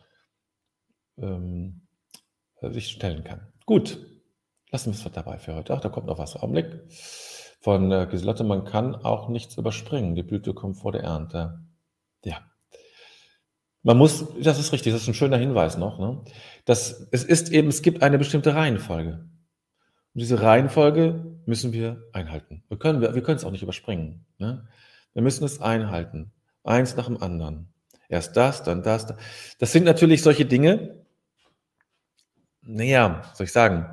ähm, 1.19 1.87
sich 2.61 2.89
stellen 2.89 3.25
kann. 3.25 3.53
Gut, 3.67 3.99
lassen 4.71 4.93
wir 4.93 5.07
es 5.07 5.13
dabei 5.13 5.39
für 5.39 5.55
heute. 5.55 5.75
Ach, 5.75 5.81
da 5.81 5.89
kommt 5.89 6.07
noch 6.07 6.19
was. 6.19 6.37
Augenblick. 6.37 6.67
Von 7.61 7.93
äh, 7.93 8.07
Giselotte, 8.11 8.43
man 8.43 8.65
kann 8.65 8.95
auch 8.95 9.29
nichts 9.29 9.57
überspringen. 9.57 10.15
Die 10.15 10.23
Blüte 10.23 10.55
kommt 10.55 10.79
vor 10.79 10.93
der 10.93 11.03
Ernte. 11.03 11.61
Ja. 12.25 12.39
Man 13.83 13.97
muss, 13.97 14.27
das 14.41 14.59
ist 14.59 14.73
richtig, 14.73 14.93
das 14.93 15.03
ist 15.03 15.09
ein 15.09 15.15
schöner 15.15 15.37
Hinweis 15.37 15.77
noch, 15.79 15.99
ne? 15.99 16.23
Das, 16.65 17.09
es 17.13 17.25
ist 17.25 17.51
eben, 17.51 17.69
es 17.69 17.83
gibt 17.83 18.03
eine 18.03 18.19
bestimmte 18.19 18.55
Reihenfolge. 18.55 19.31
Und 20.15 20.19
diese 20.21 20.43
Reihenfolge 20.43 21.39
müssen 21.47 21.73
wir 21.73 22.03
einhalten. 22.13 22.65
Wir 22.69 22.79
können, 22.79 23.01
wir, 23.01 23.15
wir 23.15 23.23
können 23.23 23.37
es 23.37 23.45
auch 23.45 23.53
nicht 23.53 23.63
überspringen. 23.63 24.27
Ne? 24.39 24.67
Wir 25.13 25.23
müssen 25.23 25.45
es 25.45 25.61
einhalten. 25.61 26.33
Eins 26.65 26.97
nach 26.97 27.07
dem 27.07 27.23
anderen. 27.23 27.73
Erst 28.11 28.37
das, 28.37 28.65
dann 28.65 28.83
das. 28.83 29.07
Das 29.61 29.71
sind 29.73 29.85
natürlich 29.85 30.23
solche 30.23 30.45
Dinge, 30.45 31.05
naja, 32.63 33.23
soll 33.35 33.45
ich 33.45 33.53
sagen, 33.53 33.87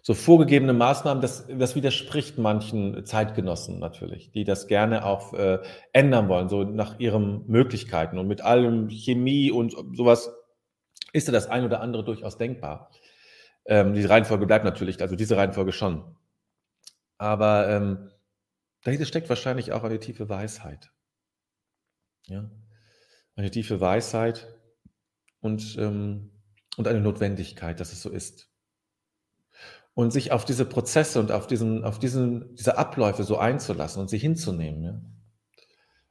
so 0.00 0.14
vorgegebene 0.14 0.72
Maßnahmen, 0.72 1.20
das, 1.20 1.46
das 1.46 1.74
widerspricht 1.74 2.38
manchen 2.38 3.04
Zeitgenossen 3.04 3.78
natürlich, 3.78 4.32
die 4.32 4.44
das 4.44 4.66
gerne 4.66 5.04
auch 5.04 5.34
äh, 5.34 5.58
ändern 5.92 6.30
wollen, 6.30 6.48
so 6.48 6.64
nach 6.64 6.98
ihren 6.98 7.46
Möglichkeiten. 7.46 8.16
Und 8.16 8.26
mit 8.26 8.40
allem 8.40 8.88
Chemie 8.88 9.50
und 9.50 9.76
sowas 9.94 10.32
ist 11.12 11.26
ja 11.28 11.34
das 11.34 11.46
ein 11.46 11.66
oder 11.66 11.82
andere 11.82 12.04
durchaus 12.04 12.38
denkbar. 12.38 12.90
Ähm, 13.66 13.92
die 13.92 14.04
Reihenfolge 14.04 14.46
bleibt 14.46 14.64
natürlich, 14.64 15.02
also 15.02 15.14
diese 15.14 15.36
Reihenfolge 15.36 15.72
schon. 15.72 16.16
Aber 17.18 17.68
ähm, 17.68 18.10
dahinter 18.82 19.04
steckt 19.04 19.28
wahrscheinlich 19.28 19.72
auch 19.72 19.84
eine 19.84 19.98
tiefe 19.98 20.30
Weisheit. 20.30 20.90
Ja? 22.26 22.50
Eine 23.36 23.50
tiefe 23.50 23.80
Weisheit 23.80 24.46
und, 25.40 25.76
ähm, 25.78 26.30
und 26.76 26.88
eine 26.88 27.00
Notwendigkeit, 27.00 27.80
dass 27.80 27.92
es 27.92 28.02
so 28.02 28.10
ist 28.10 28.50
und 29.94 30.12
sich 30.12 30.32
auf 30.32 30.44
diese 30.44 30.64
Prozesse 30.64 31.20
und 31.20 31.32
auf, 31.32 31.46
diesen, 31.46 31.84
auf 31.84 31.98
diesen, 31.98 32.54
diese 32.54 32.78
Abläufe 32.78 33.24
so 33.24 33.38
einzulassen 33.38 34.00
und 34.00 34.08
sie 34.08 34.18
hinzunehmen. 34.18 34.82
Ja? 34.82 35.00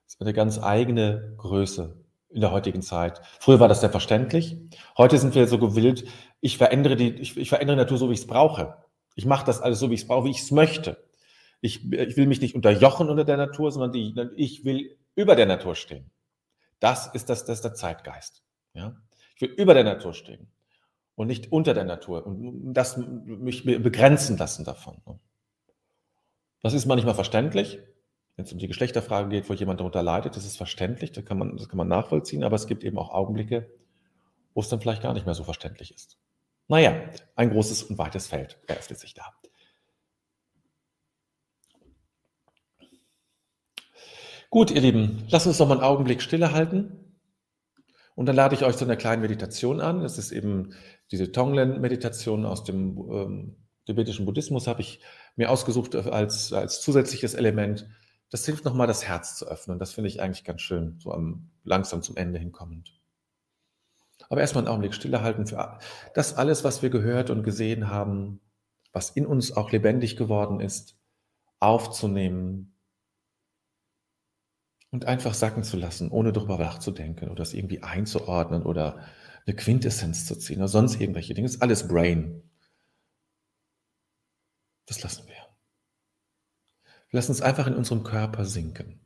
Ist 0.05 0.21
eine 0.21 0.33
ganz 0.33 0.61
eigene 0.61 1.33
Größe 1.37 1.95
in 2.29 2.41
der 2.41 2.51
heutigen 2.51 2.81
Zeit. 2.81 3.21
Früher 3.39 3.59
war 3.59 3.67
das 3.67 3.79
selbstverständlich. 3.79 4.57
Heute 4.97 5.17
sind 5.17 5.33
wir 5.33 5.47
so 5.47 5.57
gewillt, 5.57 6.05
ich 6.41 6.57
verändere 6.57 6.95
die, 6.95 7.09
ich, 7.09 7.37
ich 7.37 7.49
verändere 7.49 7.77
die 7.77 7.83
Natur 7.83 7.97
so, 7.97 8.09
wie 8.09 8.13
ich 8.13 8.19
es 8.19 8.27
brauche. 8.27 8.75
Ich 9.15 9.25
mache 9.25 9.45
das 9.45 9.61
alles 9.61 9.79
so, 9.79 9.89
wie 9.89 9.95
ich 9.95 10.01
es 10.01 10.07
brauche, 10.07 10.25
wie 10.25 10.31
ich 10.31 10.41
es 10.41 10.51
möchte. 10.51 10.97
Ich, 11.61 11.91
ich 11.91 12.17
will 12.17 12.27
mich 12.27 12.41
nicht 12.41 12.55
unterjochen 12.55 13.09
unter 13.09 13.25
der 13.25 13.37
Natur, 13.37 13.71
sondern 13.71 13.91
die, 13.91 14.15
ich 14.35 14.63
will 14.63 14.97
über 15.15 15.35
der 15.35 15.45
Natur 15.45 15.75
stehen. 15.75 16.09
Das 16.79 17.07
ist, 17.13 17.29
das, 17.29 17.45
das 17.45 17.57
ist 17.57 17.65
der 17.65 17.73
Zeitgeist. 17.73 18.43
Ja? 18.73 18.95
Ich 19.35 19.41
will 19.41 19.49
über 19.49 19.73
der 19.73 19.83
Natur 19.83 20.13
stehen 20.13 20.47
und 21.15 21.27
nicht 21.27 21.51
unter 21.51 21.73
der 21.73 21.83
Natur 21.83 22.25
und 22.25 22.73
das 22.73 22.97
mich 22.97 23.65
begrenzen 23.65 24.37
lassen 24.37 24.63
davon. 24.63 25.01
Ne? 25.05 25.19
Das 26.61 26.73
ist 26.73 26.85
manchmal 26.85 27.15
verständlich, 27.15 27.79
wenn 28.35 28.45
es 28.45 28.53
um 28.53 28.59
die 28.59 28.67
Geschlechterfrage 28.67 29.27
geht, 29.27 29.49
wo 29.49 29.53
jemand 29.53 29.81
darunter 29.81 30.01
leidet, 30.01 30.37
das 30.37 30.45
ist 30.45 30.55
verständlich, 30.55 31.11
das 31.11 31.25
kann 31.25 31.37
man, 31.37 31.57
das 31.57 31.67
kann 31.67 31.77
man 31.77 31.89
nachvollziehen, 31.89 32.43
aber 32.43 32.55
es 32.55 32.67
gibt 32.67 32.85
eben 32.85 32.97
auch 32.97 33.09
Augenblicke, 33.09 33.69
wo 34.53 34.61
es 34.61 34.69
dann 34.69 34.79
vielleicht 34.79 35.01
gar 35.01 35.13
nicht 35.13 35.25
mehr 35.25 35.35
so 35.35 35.43
verständlich 35.43 35.93
ist. 35.93 36.17
Naja, 36.69 36.93
ein 37.35 37.49
großes 37.49 37.83
und 37.83 37.97
weites 37.97 38.27
Feld 38.27 38.57
eröffnet 38.67 38.99
sich 38.99 39.13
da. 39.13 39.33
Gut, 44.51 44.71
ihr 44.71 44.81
Lieben, 44.81 45.25
lasst 45.29 45.45
uns 45.45 45.59
noch 45.59 45.67
mal 45.67 45.75
einen 45.75 45.83
Augenblick 45.83 46.23
stille 46.23 46.51
halten. 46.51 47.19
Und 48.15 48.25
dann 48.25 48.35
lade 48.35 48.55
ich 48.55 48.63
euch 48.63 48.75
zu 48.77 48.83
einer 48.83 48.95
kleinen 48.95 49.21
Meditation 49.21 49.79
an. 49.79 50.01
Das 50.01 50.17
ist 50.17 50.31
eben 50.31 50.73
diese 51.11 51.31
Tonglen-Meditation 51.31 52.45
aus 52.47 52.63
dem 52.63 52.97
ähm, 53.11 53.55
tibetischen 53.85 54.25
Buddhismus, 54.25 54.67
habe 54.67 54.81
ich 54.81 55.01
mir 55.35 55.51
ausgesucht 55.51 55.95
als, 55.95 56.51
als 56.51 56.81
zusätzliches 56.81 57.35
Element. 57.35 57.87
Das 58.31 58.43
hilft 58.43 58.65
nochmal, 58.65 58.87
das 58.87 59.07
Herz 59.07 59.37
zu 59.37 59.47
öffnen. 59.47 59.77
Das 59.77 59.93
finde 59.93 60.07
ich 60.07 60.19
eigentlich 60.19 60.43
ganz 60.43 60.61
schön, 60.61 60.99
so 60.99 61.11
am, 61.11 61.51
langsam 61.63 62.01
zum 62.01 62.17
Ende 62.17 62.39
hinkommend. 62.39 62.99
Aber 64.29 64.41
erstmal 64.41 64.63
einen 64.63 64.69
Augenblick 64.69 64.95
stille 64.95 65.21
halten 65.21 65.45
für 65.45 65.79
das 66.15 66.33
alles, 66.33 66.63
was 66.63 66.81
wir 66.81 66.89
gehört 66.89 67.29
und 67.29 67.43
gesehen 67.43 67.89
haben, 67.89 68.41
was 68.93 69.11
in 69.11 69.27
uns 69.27 69.55
auch 69.55 69.71
lebendig 69.71 70.17
geworden 70.17 70.59
ist, 70.59 70.97
aufzunehmen, 71.59 72.78
und 74.91 75.05
einfach 75.05 75.33
sacken 75.33 75.63
zu 75.63 75.77
lassen, 75.77 76.09
ohne 76.09 76.33
darüber 76.33 76.57
nachzudenken 76.57 77.29
oder 77.29 77.35
das 77.35 77.53
irgendwie 77.53 77.83
einzuordnen 77.83 78.63
oder 78.63 78.99
eine 79.45 79.55
Quintessenz 79.55 80.25
zu 80.25 80.35
ziehen 80.35 80.57
oder 80.57 80.67
sonst 80.67 80.99
irgendwelche 80.99 81.33
Dinge. 81.33 81.47
Das 81.47 81.55
ist 81.55 81.61
alles 81.61 81.87
Brain. 81.87 82.43
Das 84.85 85.01
lassen 85.03 85.27
wir. 85.27 85.35
Wir 87.09 87.17
lassen 87.17 87.31
uns 87.31 87.41
einfach 87.41 87.67
in 87.67 87.75
unserem 87.75 88.03
Körper 88.03 88.45
sinken. 88.45 88.99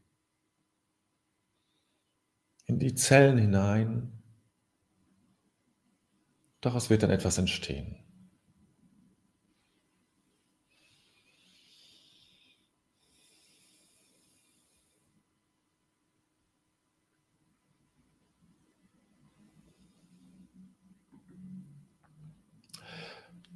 In 2.66 2.80
die 2.80 2.96
Zellen 2.96 3.38
hinein. 3.38 4.24
Daraus 6.62 6.90
wird 6.90 7.04
dann 7.04 7.10
etwas 7.10 7.38
entstehen. 7.38 8.03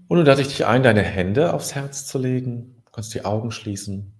Und 0.07 0.17
nun 0.17 0.25
lade 0.25 0.41
ich 0.41 0.47
dich 0.47 0.65
ein, 0.65 0.83
deine 0.83 1.03
Hände 1.03 1.53
aufs 1.53 1.75
Herz 1.75 2.05
zu 2.05 2.17
legen. 2.17 2.81
Du 2.85 2.91
kannst 2.91 3.13
die 3.13 3.25
Augen 3.25 3.51
schließen. 3.51 4.13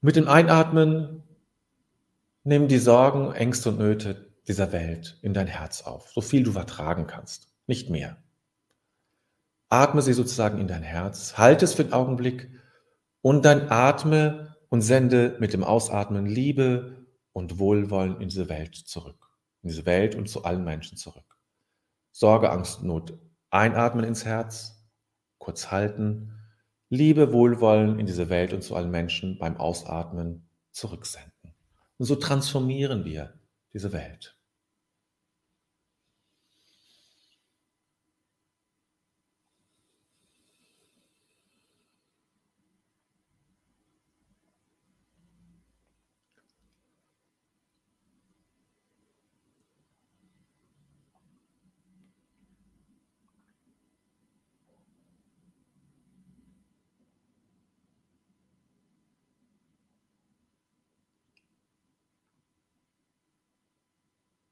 Mit 0.00 0.16
dem 0.16 0.28
Einatmen 0.28 1.22
nimm 2.44 2.68
die 2.68 2.78
Sorgen, 2.78 3.32
Ängste 3.32 3.70
und 3.70 3.78
Nöte 3.78 4.32
dieser 4.46 4.72
Welt 4.72 5.18
in 5.20 5.34
dein 5.34 5.46
Herz 5.46 5.82
auf, 5.82 6.08
so 6.10 6.22
viel 6.22 6.42
du 6.42 6.52
vertragen 6.52 7.06
kannst, 7.06 7.48
nicht 7.66 7.90
mehr. 7.90 8.16
Atme 9.68 10.00
sie 10.00 10.14
sozusagen 10.14 10.58
in 10.58 10.68
dein 10.68 10.82
Herz, 10.82 11.36
halte 11.36 11.66
es 11.66 11.74
für 11.74 11.84
den 11.84 11.92
Augenblick 11.92 12.48
und 13.20 13.44
dann 13.44 13.68
atme 13.68 14.56
und 14.70 14.80
sende 14.80 15.36
mit 15.40 15.52
dem 15.52 15.64
Ausatmen 15.64 16.24
Liebe 16.24 17.06
und 17.32 17.58
Wohlwollen 17.58 18.20
in 18.20 18.28
diese 18.30 18.48
Welt 18.48 18.74
zurück, 18.74 19.28
in 19.62 19.68
diese 19.68 19.84
Welt 19.84 20.14
und 20.14 20.30
zu 20.30 20.44
allen 20.44 20.64
Menschen 20.64 20.96
zurück. 20.96 21.36
Sorge, 22.12 22.50
Angst, 22.50 22.82
Not 22.82 23.18
Einatmen 23.50 24.04
ins 24.04 24.24
Herz, 24.24 24.88
kurz 25.38 25.70
halten, 25.70 26.34
Liebe, 26.90 27.32
Wohlwollen 27.32 27.98
in 27.98 28.06
diese 28.06 28.30
Welt 28.30 28.52
und 28.52 28.62
zu 28.62 28.74
allen 28.74 28.90
Menschen 28.90 29.38
beim 29.38 29.56
Ausatmen 29.56 30.48
zurücksenden. 30.72 31.54
Und 31.98 32.06
so 32.06 32.16
transformieren 32.16 33.04
wir 33.04 33.34
diese 33.72 33.92
Welt. 33.92 34.37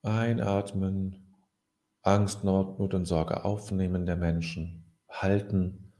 Einatmen, 0.07 1.35
Angst, 2.03 2.45
Not, 2.45 2.79
Not 2.79 2.95
und 2.95 3.05
Sorge 3.05 3.45
aufnehmen 3.45 4.07
der 4.07 4.17
Menschen, 4.17 4.85
halten, 5.09 5.93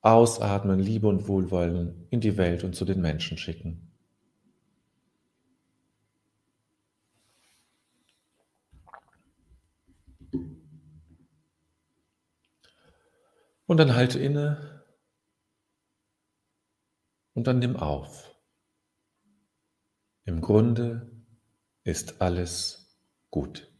ausatmen, 0.00 0.80
Liebe 0.80 1.08
und 1.08 1.28
Wohlwollen 1.28 2.06
in 2.10 2.20
die 2.20 2.36
Welt 2.36 2.64
und 2.64 2.74
zu 2.74 2.84
den 2.84 3.00
Menschen 3.00 3.38
schicken. 3.38 3.92
Und 13.66 13.78
dann 13.78 13.94
halte 13.94 14.18
inne 14.20 14.84
und 17.34 17.46
dann 17.46 17.58
nimm 17.58 17.76
auf. 17.76 18.34
Im 20.24 20.40
Grunde 20.40 21.10
ist 21.82 22.20
alles 22.20 22.85
gut. 23.30 23.70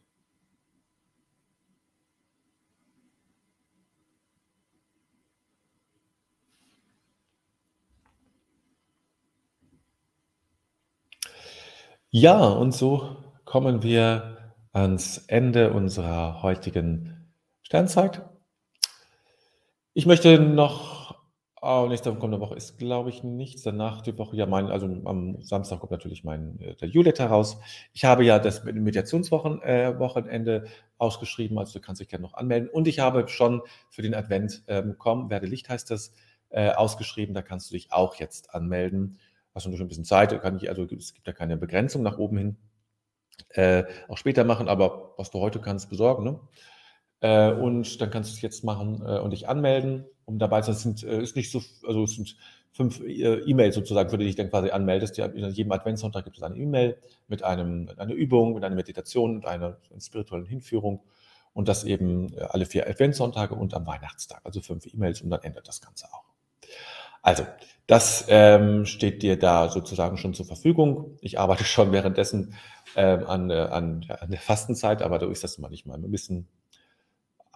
Ja, 12.11 12.47
und 12.47 12.73
so 12.73 13.17
kommen 13.45 13.83
wir 13.83 14.55
ans 14.73 15.19
Ende 15.29 15.73
unserer 15.73 16.43
heutigen 16.43 17.31
Sternzeit. 17.63 18.23
Ich 19.93 20.07
möchte 20.07 20.39
noch 20.39 20.96
Oh, 21.69 21.87
nächste 21.89 22.15
kommende 22.15 22.41
Woche 22.41 22.55
ist, 22.55 22.79
glaube 22.79 23.11
ich, 23.11 23.25
nichts. 23.25 23.63
Danach 23.63 24.01
die 24.01 24.17
Woche, 24.17 24.37
ja, 24.37 24.47
mein, 24.47 24.67
also 24.67 24.87
am 25.05 25.43
Samstag 25.43 25.81
kommt 25.81 25.91
natürlich 25.91 26.23
mein 26.23 26.61
äh, 26.61 26.77
der 26.77 26.89
Newsletter 26.89 27.27
raus. 27.27 27.59
Ich 27.93 28.05
habe 28.05 28.25
ja 28.25 28.39
das 28.39 28.63
Mediationswochenende 28.65 30.65
äh, 30.65 30.69
ausgeschrieben, 30.99 31.59
also 31.59 31.79
du 31.79 31.85
kannst 31.85 32.01
dich 32.01 32.09
gerne 32.09 32.23
noch 32.23 32.35
anmelden. 32.35 32.69
Und 32.69 32.87
ich 32.87 33.01
habe 33.01 33.27
schon 33.27 33.63
für 33.91 34.03
den 34.03 34.15
Advent 34.15 34.63
ähm, 34.69 34.95
komm, 34.97 35.29
werde 35.29 35.47
Licht 35.47 35.69
heißt 35.69 35.91
das, 35.91 36.13
äh, 36.51 36.71
ausgeschrieben. 36.71 37.35
Da 37.35 37.43
kannst 37.43 37.71
du 37.71 37.75
dich 37.75 37.93
auch 37.93 38.15
jetzt 38.15 38.55
anmelden. 38.55 39.19
Hast 39.53 39.67
du 39.67 39.73
schon 39.73 39.87
ein 39.87 39.89
bisschen 39.89 40.05
Zeit, 40.05 40.41
kann 40.41 40.57
ich, 40.57 40.69
also 40.69 40.85
es 40.85 41.15
gibt 41.15 41.27
da 41.27 41.33
keine 41.33 41.57
Begrenzung 41.57 42.03
nach 42.03 42.19
oben 42.19 42.39
hin. 42.39 42.57
äh, 43.51 43.85
auch 44.09 44.17
später 44.19 44.45
machen, 44.45 44.69
aber 44.69 45.15
was 45.19 45.31
du 45.31 45.41
heute 45.41 45.61
kannst, 45.61 45.91
besorgen. 45.91 46.25
Ne? 46.25 46.41
Äh, 47.21 47.53
und 47.53 48.01
dann 48.01 48.11
kannst 48.11 48.31
du 48.31 48.35
es 48.35 48.43
jetzt 48.43 48.65
machen 48.65 49.03
äh, 49.05 49.19
und 49.19 49.31
dich 49.31 49.49
anmelden, 49.49 50.05
um 50.25 50.39
dabei 50.39 50.61
zu 50.61 50.73
sein. 50.73 50.93
Es 50.93 51.01
sind, 51.01 51.03
äh, 51.05 51.23
ist 51.23 51.37
nicht 51.37 51.51
so, 51.51 51.63
also 51.87 52.05
es 52.05 52.15
sind 52.15 52.37
fünf 52.73 53.01
äh, 53.01 53.41
E-Mails 53.41 53.75
sozusagen, 53.75 54.11
für 54.11 54.19
die 54.19 54.27
dich 54.27 54.37
dann 54.37 54.51
quasi 54.51 54.71
anmeldest. 54.71 55.17
Ja, 55.17 55.27
in 55.27 55.51
jedem 55.51 55.73
Adventssonntag 55.73 56.25
gibt 56.25 56.37
es 56.37 56.43
eine 56.43 56.57
E-Mail 56.57 56.99
mit 57.27 57.43
einem, 57.43 57.91
einer 57.97 58.13
Übung, 58.13 58.55
mit 58.55 58.65
einer 58.65 58.75
Meditation 58.75 59.37
und 59.37 59.47
einer, 59.47 59.79
einer 59.91 60.01
spirituellen 60.01 60.47
Hinführung. 60.47 61.03
Und 61.55 61.69
das 61.69 61.85
eben 61.85 62.35
äh, 62.35 62.43
alle 62.43 62.67
vier 62.67 62.87
Adventssonntage 62.87 63.55
und 63.55 63.73
am 63.73 63.87
Weihnachtstag. 63.87 64.43
Also 64.45 64.61
fünf 64.61 64.87
E-Mails 64.93 65.23
und 65.23 65.31
dann 65.31 65.43
endet 65.43 65.67
das 65.67 65.81
Ganze 65.81 66.07
auch. 66.13 66.25
Also, 67.23 67.45
das 67.87 68.27
ähm, 68.29 68.85
steht 68.85 69.23
dir 69.23 69.39
da 69.39 69.69
sozusagen 69.69 70.17
schon 70.17 70.35
zur 70.35 70.47
Verfügung. 70.47 71.17
Ich 71.23 71.41
arbeite 71.41 71.65
schon 71.65 71.93
währenddessen 71.93 72.55
ähm, 72.95 73.27
an, 73.27 73.51
äh, 73.51 73.55
an, 73.55 74.07
an 74.09 74.31
der 74.31 74.41
Fastenzeit, 74.41 75.03
aber 75.03 75.19
da 75.19 75.27
ist 75.31 75.45
das 75.45 75.59
manchmal 75.59 75.97
ein 75.97 76.11
bisschen 76.11 76.47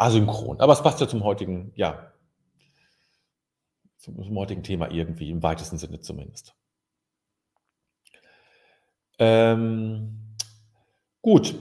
asynchron. 0.00 0.60
Aber 0.60 0.72
es 0.72 0.82
passt 0.82 1.00
ja 1.00 1.08
zum 1.08 1.24
heutigen, 1.24 1.72
ja, 1.76 2.12
zum, 3.98 4.22
zum 4.22 4.38
heutigen 4.38 4.62
Thema 4.62 4.90
irgendwie, 4.90 5.30
im 5.30 5.42
weitesten 5.42 5.78
Sinne 5.78 6.00
zumindest. 6.00 6.54
Ähm, 9.18 10.36
gut, 11.20 11.54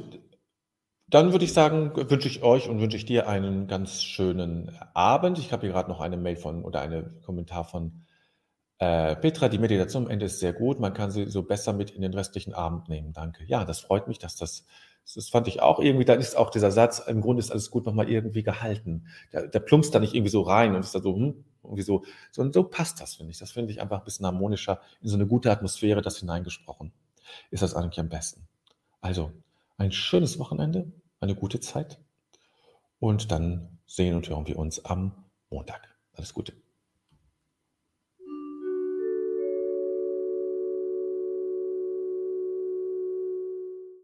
dann 1.08 1.34
würde 1.34 1.44
ich 1.44 1.52
sagen, 1.52 1.92
wünsche 1.96 2.30
ich 2.30 2.42
euch 2.44 2.70
und 2.70 2.80
wünsche 2.80 2.96
ich 2.96 3.06
dir 3.06 3.28
einen 3.28 3.68
ganz 3.68 4.04
schönen 4.04 4.78
Abend. 4.94 5.38
Ich 5.38 5.52
habe 5.52 5.64
hier 5.64 5.74
gerade 5.74 5.90
noch 5.90 6.00
eine 6.00 6.16
Mail 6.16 6.38
von 6.38 6.64
oder 6.64 6.82
einen 6.82 7.22
Kommentar 7.22 7.66
von 7.66 8.06
äh, 8.78 9.18
Petra. 9.18 9.50
Die 9.50 9.58
Meditation 9.58 10.06
am 10.06 10.12
Ende 10.12 10.28
ist 10.28 10.40
sehr 10.40 10.54
gut. 10.54 10.80
Man 10.80 10.94
kann 10.94 11.12
sie 11.12 11.26
so 11.26 11.44
besser 11.44 11.74
mit 11.74 11.92
in 11.92 12.04
den 12.04 12.14
restlichen 12.14 12.54
Abend 12.54 12.88
nehmen. 12.88 13.12
Danke. 13.12 13.44
Ja, 13.44 13.66
das 13.66 13.82
freut 13.82 14.08
mich, 14.08 14.20
dass 14.20 14.38
das, 14.38 14.66
das 15.16 15.30
fand 15.30 15.48
ich 15.48 15.62
auch 15.62 15.80
irgendwie, 15.80 16.06
da 16.06 16.14
ist 16.14 16.38
auch 16.38 16.50
dieser 16.52 16.72
Satz, 16.72 17.00
im 17.00 17.22
Grunde 17.22 17.40
ist 17.40 17.52
alles 17.52 17.72
gut 17.72 17.86
nochmal 17.86 18.10
irgendwie 18.10 18.44
gehalten. 18.44 19.08
Der, 19.34 19.48
der 19.48 19.60
plumpst 19.60 19.94
da 19.94 20.00
nicht 20.00 20.14
irgendwie 20.14 20.32
so 20.32 20.42
rein 20.42 20.76
und 20.76 20.82
ist 20.82 20.94
da 20.94 21.00
so, 21.00 21.16
hm, 21.16 21.44
irgendwie 21.64 21.82
so, 21.82 22.04
so, 22.32 22.42
und 22.42 22.54
so 22.54 22.64
passt 22.64 23.02
das, 23.02 23.16
finde 23.16 23.32
ich. 23.32 23.40
Das 23.40 23.52
finde 23.52 23.72
ich 23.72 23.82
einfach 23.82 24.00
ein 24.00 24.06
bisschen 24.06 24.26
harmonischer, 24.26 24.82
in 25.02 25.10
so 25.10 25.16
eine 25.16 25.26
gute 25.26 25.52
Atmosphäre, 25.52 26.02
das 26.02 26.18
hineingesprochen. 26.18 26.92
Ist 27.52 27.64
das 27.64 27.74
eigentlich 27.74 28.00
am 28.00 28.10
besten. 28.10 28.48
Also, 29.02 29.32
ein 29.78 29.92
schönes 29.92 30.40
Wochenende, 30.40 30.92
eine 31.20 31.36
gute 31.36 31.60
Zeit 31.60 32.00
und 33.00 33.32
dann 33.32 33.80
sehen 33.88 34.16
und 34.16 34.30
hören 34.30 34.48
wir 34.48 34.58
uns 34.58 34.86
am 34.86 35.12
Montag. 35.50 35.88
Alles 36.14 36.34
Gute. 36.34 36.54